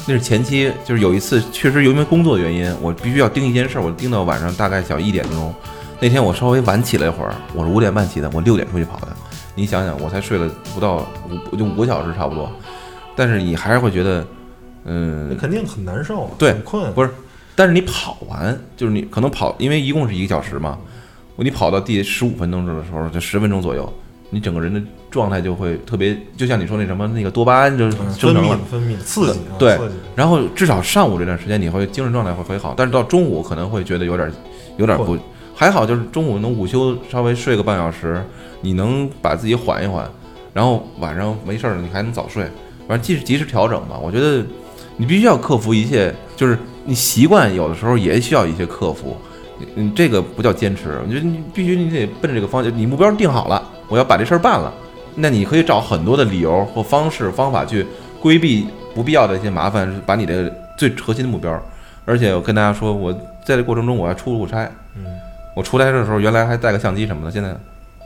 [0.09, 5.53] 那是前期，就是有一次确实由于工作原因，我必须要盯一件事儿，我盯到晚上大概小一点钟。
[6.01, 9.09] 那天我稍微晚起了一会儿，我是五点半起的，我六点出去跑的。
[9.57, 11.05] 你想想，我才睡了不到
[11.51, 12.49] 五就五个小时差不多，
[13.17, 14.25] 但是你还是会觉得，
[14.85, 16.93] 嗯那，肯定很难受啊，对很困。
[16.93, 17.11] 不是，
[17.57, 20.79] 但是你跑完，就是你可能跑，因为一共是一个小时嘛，
[21.35, 23.93] 你跑到第十五分钟的时候，就十分钟左右，
[24.31, 28.59] 你整个人的状态就会特别，就像你说那什么那个多巴胺就嗯生分泌成了。
[28.70, 29.79] 分泌刺激啊，对。
[30.14, 34.31] 然后至少上午这段时间你会精神状态会很好，但是到中午可能会觉得有点
[34.77, 35.16] 有点不，
[35.55, 38.22] 还好就是中午能午休稍微睡个半小时，
[38.61, 40.11] 你能把自己缓一缓，
[40.53, 42.45] 然后晚上没事儿了你还能早睡，
[42.89, 43.99] 反正及时及时调整吧。
[44.03, 44.45] 我觉得
[44.97, 49.16] 你必须要克服一切，就是你习惯有的时候也需要一些克服，
[49.59, 54.72] 你你这个不叫坚持，我觉得你必须你得奔着这个方向，你目标定好了，我要把这事儿办了，
[55.14, 57.87] 那你可以找很多的理由或方式方法去
[58.20, 61.61] 规避不必要的一些麻烦，把你的最核心的目标。
[62.05, 63.12] 而且我跟大家说，我
[63.45, 65.05] 在这过程中我还出过差，嗯，
[65.55, 67.55] 我出差的时候原来还带个相机什么的，现在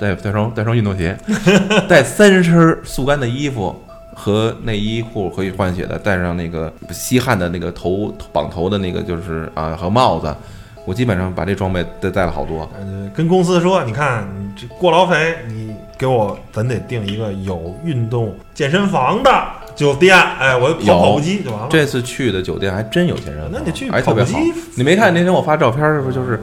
[0.01, 1.19] 带带双带双运动鞋，
[1.89, 3.75] 带三身速干的衣服
[4.15, 10.35] 和内衣裤可以换血的，带上那个吸汗的那个头绑头的那个就是啊和帽子，
[10.85, 12.69] 我基本上把这装备带带了好多。
[12.79, 19.31] 呃，跟公司说，你看你这过劳肥，你给我咱得定一个有运动健身房的
[19.77, 21.69] 酒店，哎，我跑跑步机就完了。
[21.71, 24.61] 这次去的酒店还真有健身房，那你去还特别好跑步机。
[24.77, 26.41] 你没看那天我发照片是不是就是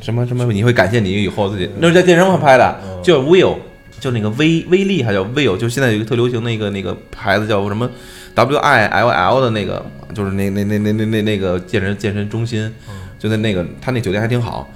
[0.00, 0.44] 什么什么？
[0.52, 3.56] 你会感谢你以后自己，那是在健身房拍的，嗯叫 Will，
[4.00, 7.88] 就那个威威力还叫 Will，就现在有一个特流行那个那个牌子叫什么
[8.34, 14.70] W I L L 的那个，就是那那那那那那那个健身健身中心，嗯就在那个他那酒店还挺好，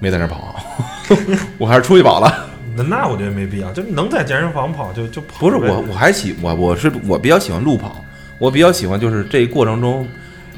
[0.00, 0.56] 没在那儿跑，
[1.58, 2.50] 我还是出去跑了。
[2.76, 8.04] 那那我觉得没必要，就能在健身房跑就就跑不是我，我还喜我我是我比较喜欢路跑，
[8.38, 10.04] 我比较喜欢就是这一过程中，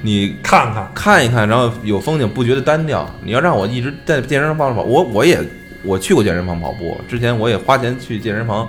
[0.01, 3.07] 你看看，看一看，然后有风景，不觉得单调。
[3.23, 5.39] 你要让我一直在健身房跑，我我也
[5.83, 8.67] 我去过健身房跑步，之前我也花钱去健身房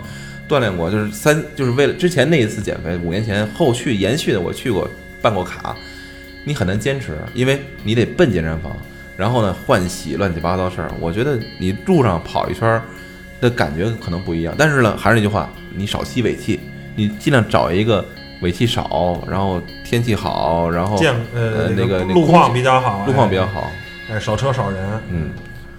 [0.50, 4.90] 锻炼过，就是三就是为了之前那一次减肥，五年前后续延续的我去过
[5.22, 5.74] 办过卡，
[6.48, 8.72] 你很难坚持，因为你得奔健身房，
[9.18, 10.90] 然后呢换洗乱七八糟事儿。
[10.98, 12.82] 我觉得你路上跑一圈儿
[13.42, 16.58] 的感觉可能不一样，但是呢还是那句话，你少吸尾气，
[16.96, 18.04] 你尽量找一个
[18.42, 23.70] 尾气少，然后天气好，然后健呃呃那个路况比较好，路况比较好。
[24.10, 24.80] 哎，哎，少车少人，
[25.12, 25.32] 嗯，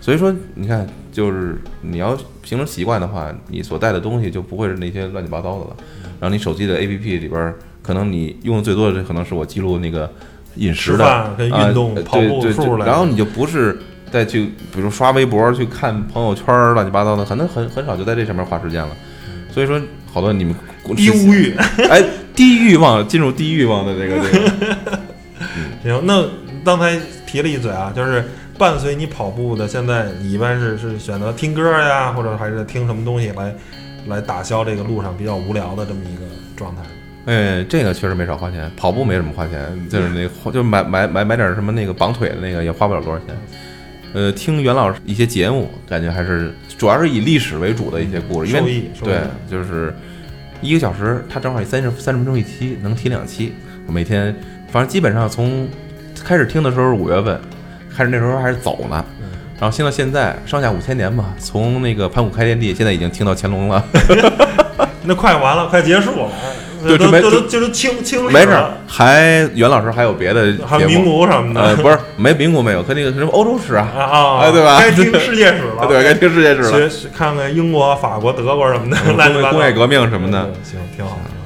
[0.02, 2.14] 所以说你看，就是你要
[2.44, 5.76] 形成习惯的话，你所带的东西就不会是那些乱七八糟的了。
[6.20, 10.12] 然后你手机的 APP 里边儿，可能你用的最多的可能是我记录那个
[10.58, 13.78] 饮食的跟运动啊跑步数来然后你就不是
[14.10, 18.96] 再去，比如刷微博去看朋友圈乱七八糟的，可能很很少就在这上面花时间了。
[19.52, 19.80] 所以说，
[20.12, 20.54] 好多你们
[20.96, 21.54] 低物欲。
[21.90, 22.02] 哎，
[22.34, 24.98] 低欲望进入低欲望的这个这个，
[25.82, 26.24] 行，那
[26.64, 28.24] 刚才提了一嘴啊，就是
[28.56, 33.54] 伴随你跑步的，现在你一般是是选择听歌呀，或者还是听什么东西来
[34.06, 36.22] 来打消这个路上比较无聊的这么一个
[36.56, 36.82] 状态？
[37.28, 39.60] 哎，这个确实没少花钱，跑步没什么花钱，
[39.90, 43.26] 就是那个就买买买买点什么那个绑腿的那个也花不了多少钱。
[44.14, 49.20] 呃，听袁老师一些节目，感觉还是主要是以历史为主的一些故事，因为对，
[49.50, 49.94] 就是
[50.62, 53.52] 一个小时，他正好三十三十分钟一期，能听两期。
[53.86, 54.34] 我每天
[54.72, 55.68] 反正基本上从
[56.24, 57.38] 开始听的时候是五月份，
[57.94, 59.28] 开始那时候还是走呢，嗯
[59.60, 63.84] 然后听到现在上下五千年吧，从那个盘古开天地，现在已经听到乾隆了。
[65.04, 66.30] 那快完了，快结束了，
[66.86, 71.18] 对准备都都都就是清清理没事儿，，还袁老师还有别的还有名目。
[71.18, 81.12] 古什么的，呃，不是，没民国没有，跟那个什么欧洲史啊，啊啊，哎对吧该听世界史了， 对，该听世界史了，学学看看英国、法国、德国什么的， 工业工业革命什么的行，挺好。
[81.26, 81.44] 挺好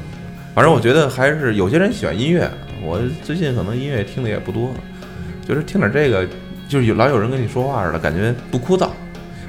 [0.55, 2.51] 反正我觉得还是有些人喜欢音乐，
[2.83, 4.75] 我最近可能音乐听的也不多，
[5.49, 6.27] 就是听点这个，
[6.69, 8.89] 就是有老有人跟你说话似的，感觉不枯燥。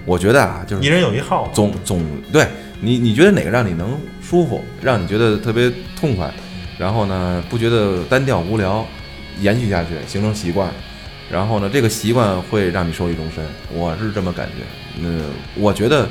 [0.05, 2.45] 我觉得啊，就是一人有一号，总总对
[2.79, 5.69] 你，你觉得哪个让你能舒服，让你觉得特别
[5.99, 6.33] 痛快，
[6.77, 8.85] 然后呢不觉得单调无聊，
[9.41, 10.69] 延续下去，形成习惯，
[11.29, 14.63] 然后呢这个习惯会让你受益终身，我是这么感觉。
[14.99, 16.07] 嗯，我觉得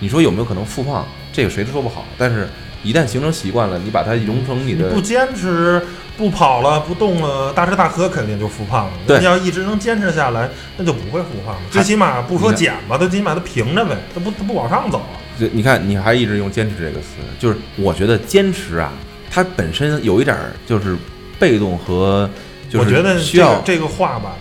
[0.00, 2.48] 你说有没有可能复胖，这个谁都说不好，但是
[2.82, 5.80] 一旦形成习惯了，你把它融成你的不坚持
[6.16, 8.92] 不跑了不动了，大吃大喝肯定就复胖了。
[9.06, 11.60] 对你要一直能坚持下来，那就不会复胖了。
[11.70, 15.21] 最起码不说减吧，最起码它平着呗，它不它不往上走啊。
[15.38, 17.06] 这你看，你还一直用“坚持”这个词，
[17.38, 18.92] 就是我觉得坚持啊，
[19.30, 20.96] 它本身有一点儿就是
[21.38, 22.28] 被动和
[22.68, 24.36] 就是我觉得需要这个这个话吧，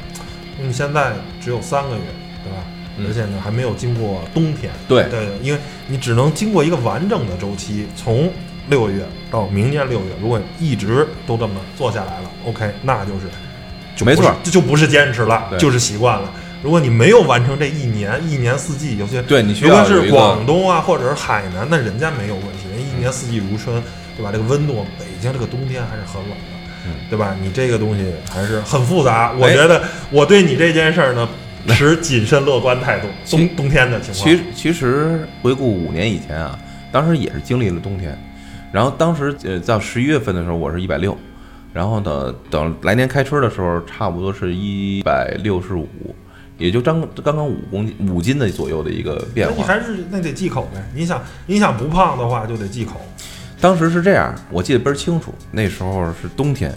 [0.62, 2.02] 你现在只有三个月，
[2.44, 2.58] 对吧？
[2.98, 8.32] 嗯而且呢还没有经过冬天，对对，因为你只能经过一个完整的周期，从
[8.68, 13.22] 六月到明年六月，如果一直都这么做下来了，OK，那就是
[13.96, 16.32] 就没错这就不是坚持了，就是习惯了。
[16.64, 23.82] 如果你没有完成这一年，一年四季，有些对你需如果是广东啊，或者是海南，那人家没有问题，人一年四季如春，
[24.16, 24.30] 对吧？
[24.32, 26.36] 这个温度，北京这个冬天还是很冷的，
[26.86, 27.36] 嗯对吧？
[27.42, 29.34] 你这个东西还是很复杂。
[29.34, 29.82] 我哎觉得
[30.12, 31.28] 我对你这件事儿呢，
[31.70, 33.08] 持谨慎乐观态度。
[33.30, 36.58] 冬冬天的情况，其实其实回顾五年以前啊，
[36.92, 38.16] 当时也是经历了冬天，
[38.72, 41.18] 然后当时呃到十一月份的时候我是一百六，
[41.74, 45.90] 然后呢等来年开春的时候差不多是一百六十五，
[46.62, 49.56] 也就刚刚刚五公斤五斤的左右的一个变化。
[49.58, 50.82] 那你还是那得忌口呗。
[50.94, 53.02] 你想你想不胖的话，就得忌口。
[53.60, 56.74] 当时是这样，我记得倍儿清楚，那时候是冬天，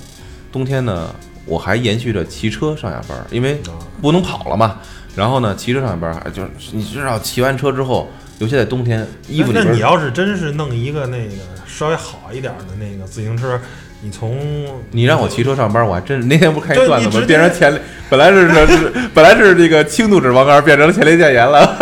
[0.51, 1.15] 冬天呢
[1.45, 4.81] 我还延续着骑车上下班，因为啊不能跑了嘛。
[5.15, 8.09] 然后呢，骑车上下班，就是你知道，骑完车之后，
[8.39, 11.35] 尤其在冬天，衣服里那那你要是真是弄一个那个
[11.67, 13.61] 稍微好一点的那个自行车，
[14.05, 14.39] 你从
[14.91, 17.25] 你让我骑车上班，我还真那天不开一段子吗？
[17.27, 17.73] 变成前
[18.11, 21.75] 本来是是是 本来是这个轻度脂肪肝，变成了前列腺炎了。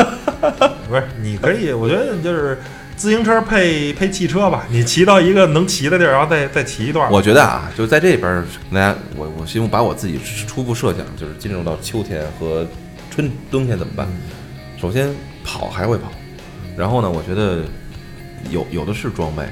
[0.89, 2.57] 不是，你可以，我觉得就是
[2.95, 7.11] 自行车配配汽车吧，你骑到一个能骑的地儿，然后再再骑一段。
[7.11, 12.64] 我觉得啊，就在这边儿，大家我我希望把我自己初步设想，就是进入到秋天和
[13.11, 14.07] 春冬天怎么办？
[14.81, 15.12] 首先
[15.43, 16.12] 跑还会跑，
[16.77, 17.64] 然后呢，我觉得
[18.49, 19.43] 有有的是装备，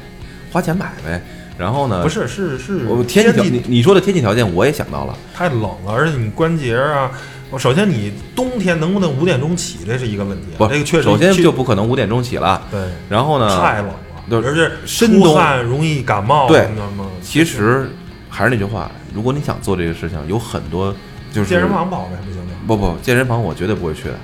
[0.53, 1.21] 花钱买呗。
[1.61, 7.11] 然后呢，不是是是我天气条，气你你说的天气条件我也想到了，太冷了，而且你关节啊，
[7.51, 10.57] 我首先你冬天能不能五点钟起，这是一个问题啊。
[10.57, 12.81] 不，这个确实首先就不可能五点钟起了，对，
[13.11, 13.95] 然后呢，太冷了，
[14.31, 17.05] 对而且深冬容易感冒，对你知道吗？
[17.21, 17.91] 其实
[18.31, 20.95] 还是那句话，如果你想做这个事情，有很多
[21.31, 22.53] 就是健身房跑呗，不行吗？
[22.67, 24.15] 不不，健身房我绝对不会去的。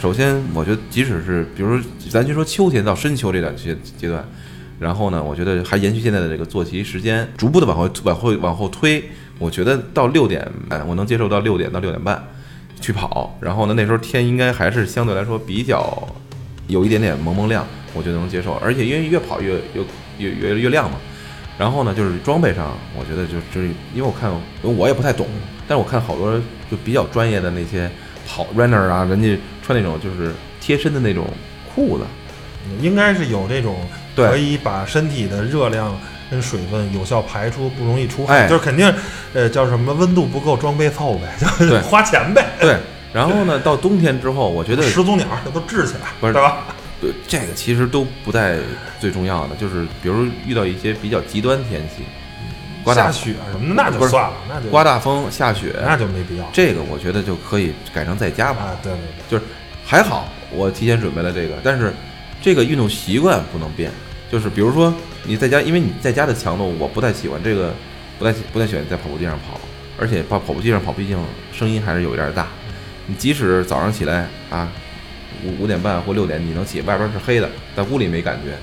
[0.00, 4.26] 首先，我觉得即使是比如说，咱就说秋天到深秋这段阶阶段，
[4.82, 9.02] 然后呢，我觉得还延续现在的这个作息时间，逐步的往后往后往后推。
[9.38, 12.20] 我觉得到六点，哎，我能接受到六点到六点半
[12.80, 13.38] 去跑。
[13.40, 16.06] 然后呢，那时候天应该还是相对来说比较
[16.66, 17.64] 有一点点蒙蒙亮，
[17.94, 18.54] 我觉得能接受。
[18.54, 19.82] 而且因为越跑越越
[20.18, 20.98] 越越越亮嘛。
[21.58, 24.30] 然后呢，就是装备上，我觉得就就是因为我看，
[24.62, 25.26] 因为我也不太懂，
[25.68, 26.36] 但是我看好多
[26.70, 27.90] 就比较专业的那些
[28.26, 31.26] 跑 runner 啊，人家穿那种就是贴身的那种
[31.74, 32.04] 裤子，
[32.80, 33.76] 应该是有这种
[34.14, 35.98] 可以把身体的热量
[36.30, 38.92] 跟水分有效排出，不容易出汗，哎就是肯定，
[39.34, 42.46] 呃，叫什么温度不够装备凑呗，就是花钱呗。
[42.60, 42.76] 对。
[43.12, 46.64] 然后呢，到冬天之后，我觉得始祖鸟这都治起来，不是对吧？
[46.98, 48.56] 对这个其实都不太
[48.98, 52.04] 最重要的，就是比如遇到一些比较极端天气，
[52.82, 58.62] 刮大下雪什么的那就算了，那就刮大风、下雪，那就没必要这个我觉得就可以改成在家吧。
[58.62, 58.78] 啊。
[58.82, 59.44] 对对对，就是
[59.84, 61.92] 还好，我提前准备了这个，但是
[62.42, 63.90] 这个运动习惯不能变。
[64.30, 64.92] 就是比如说
[65.24, 67.72] 你在家，因为你在家的强度，我不太喜欢这个，
[68.18, 69.60] 不太不太喜欢在跑步机上跑，
[69.98, 71.18] 而且跑跑步机上跑，毕竟
[71.52, 72.48] 声音还是有一点大。
[73.06, 74.68] 你即使早上起来啊，
[75.44, 78.56] 五五点半或六点你能起，外边是黑的，在屋里没感觉，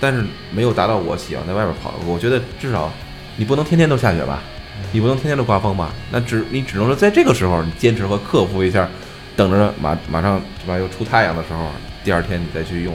[0.00, 1.94] 但是没有达到我喜欢在外边跑。
[2.06, 2.92] 我觉得至少
[3.36, 4.42] 你不能天天都下雪吧，
[4.90, 5.94] 你不能天天都刮风吧？
[6.10, 8.88] 那只你只能说在这个时候你坚持和克服一下，
[9.36, 11.70] 等着马马上是吧又出太阳的时候，
[12.02, 12.92] 第二天你再去用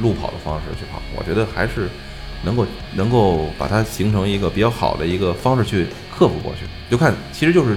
[0.00, 1.88] 路跑的方式去跑，我觉得还是
[2.42, 5.86] 能够能够把它形成一个比较好的一个方式去
[6.16, 6.66] 克服过去。
[6.90, 7.76] 就看其实就是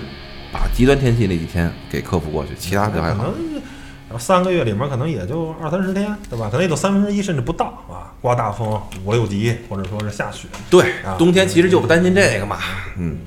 [0.52, 3.26] 把极端天气那几天给克服过去，其他的还好。
[3.26, 6.48] 可能三个月里面可能也就二三十天，对吧？
[6.48, 10.48] 可能也就三分之一甚至不到啊，刮大风五六级，或者说是下雪。
[10.70, 12.60] 对啊，冬天其实就不担心这个嘛。
[12.96, 13.18] 嗯，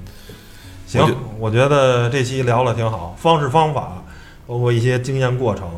[0.86, 1.02] 行
[1.40, 4.04] 我觉，得这期聊了挺好，方式方法，
[4.46, 5.68] 包括一些经验过程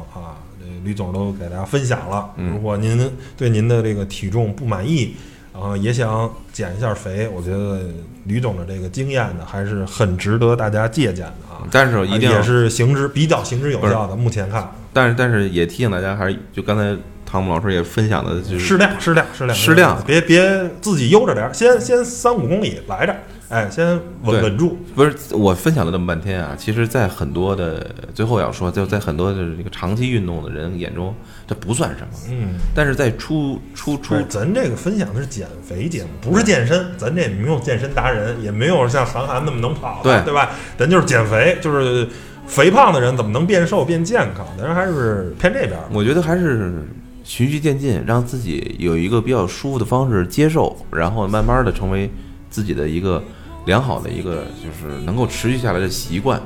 [0.85, 2.31] 吕总都给大家分享了。
[2.37, 5.15] 嗯如果您对您的这个体重不满意，
[5.53, 7.81] 然后也想减一下肥，我觉得
[8.25, 11.67] 吕总的这个经验呢，还是很值得大家借鉴的啊。
[11.71, 23.17] 但是一定也是行之比较行之有效的，目前看但是但是也提醒大家，还是就刚才汤姆老师也分享的，就是适量适量适量适量别别自己悠着点儿，先先三五公里来着，
[23.49, 24.77] 哎，先稳稳住。
[24.95, 31.15] 不是我分享了这么半天啊，其实，在很多的最后要说，就在很多的这个长期运动的人眼中，
[31.47, 32.09] 这不算什么。
[32.29, 40.51] 嗯，但是在初初初，咱这个分享的是减肥节目，不是健身，咱这也没有健身达人，也没有像韩寒那么能跑的，对对吧？
[40.77, 42.07] 咱就是减肥，就是
[42.47, 44.47] 肥胖的人怎么能变瘦变健康？
[44.59, 45.85] 咱还是偏这边儿。
[45.91, 46.87] 我觉得还是
[47.25, 52.11] 循序渐进，让自己有一个比较舒服的方式接受，然后慢慢的成为
[52.51, 53.23] 自己的一个
[53.69, 56.41] 良好的一个就是能够持续下来的习惯，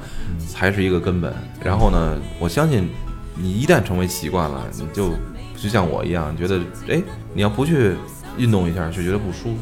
[0.49, 1.33] 才是一个根本。
[1.63, 2.91] 然后呢，我相信
[3.37, 5.13] 你一旦成为习惯了，你就
[5.57, 6.59] 就像我一样，觉得
[6.89, 7.01] 哎，
[7.33, 7.95] 你要不去
[8.37, 9.59] 运动一下，就觉得不舒服。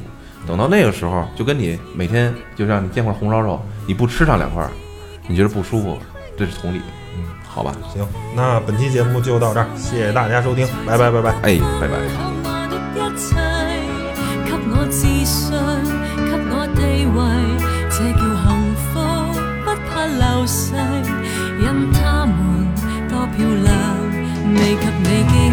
[0.47, 4.67] 等到那个时候，就跟你每天就让你见块红烧肉，你不吃上两块，
[5.29, 5.99] 你觉得不舒服，
[6.39, 6.81] 这是同理，
[7.15, 11.31] 嗯，好吧，行，那本期节目就到这儿，谢谢大家收听，拜拜拜拜。
[11.43, 13.50] 哎，拜拜。
[21.63, 22.67] 因他们
[23.09, 23.71] 多漂亮，
[24.55, 25.50] 未及你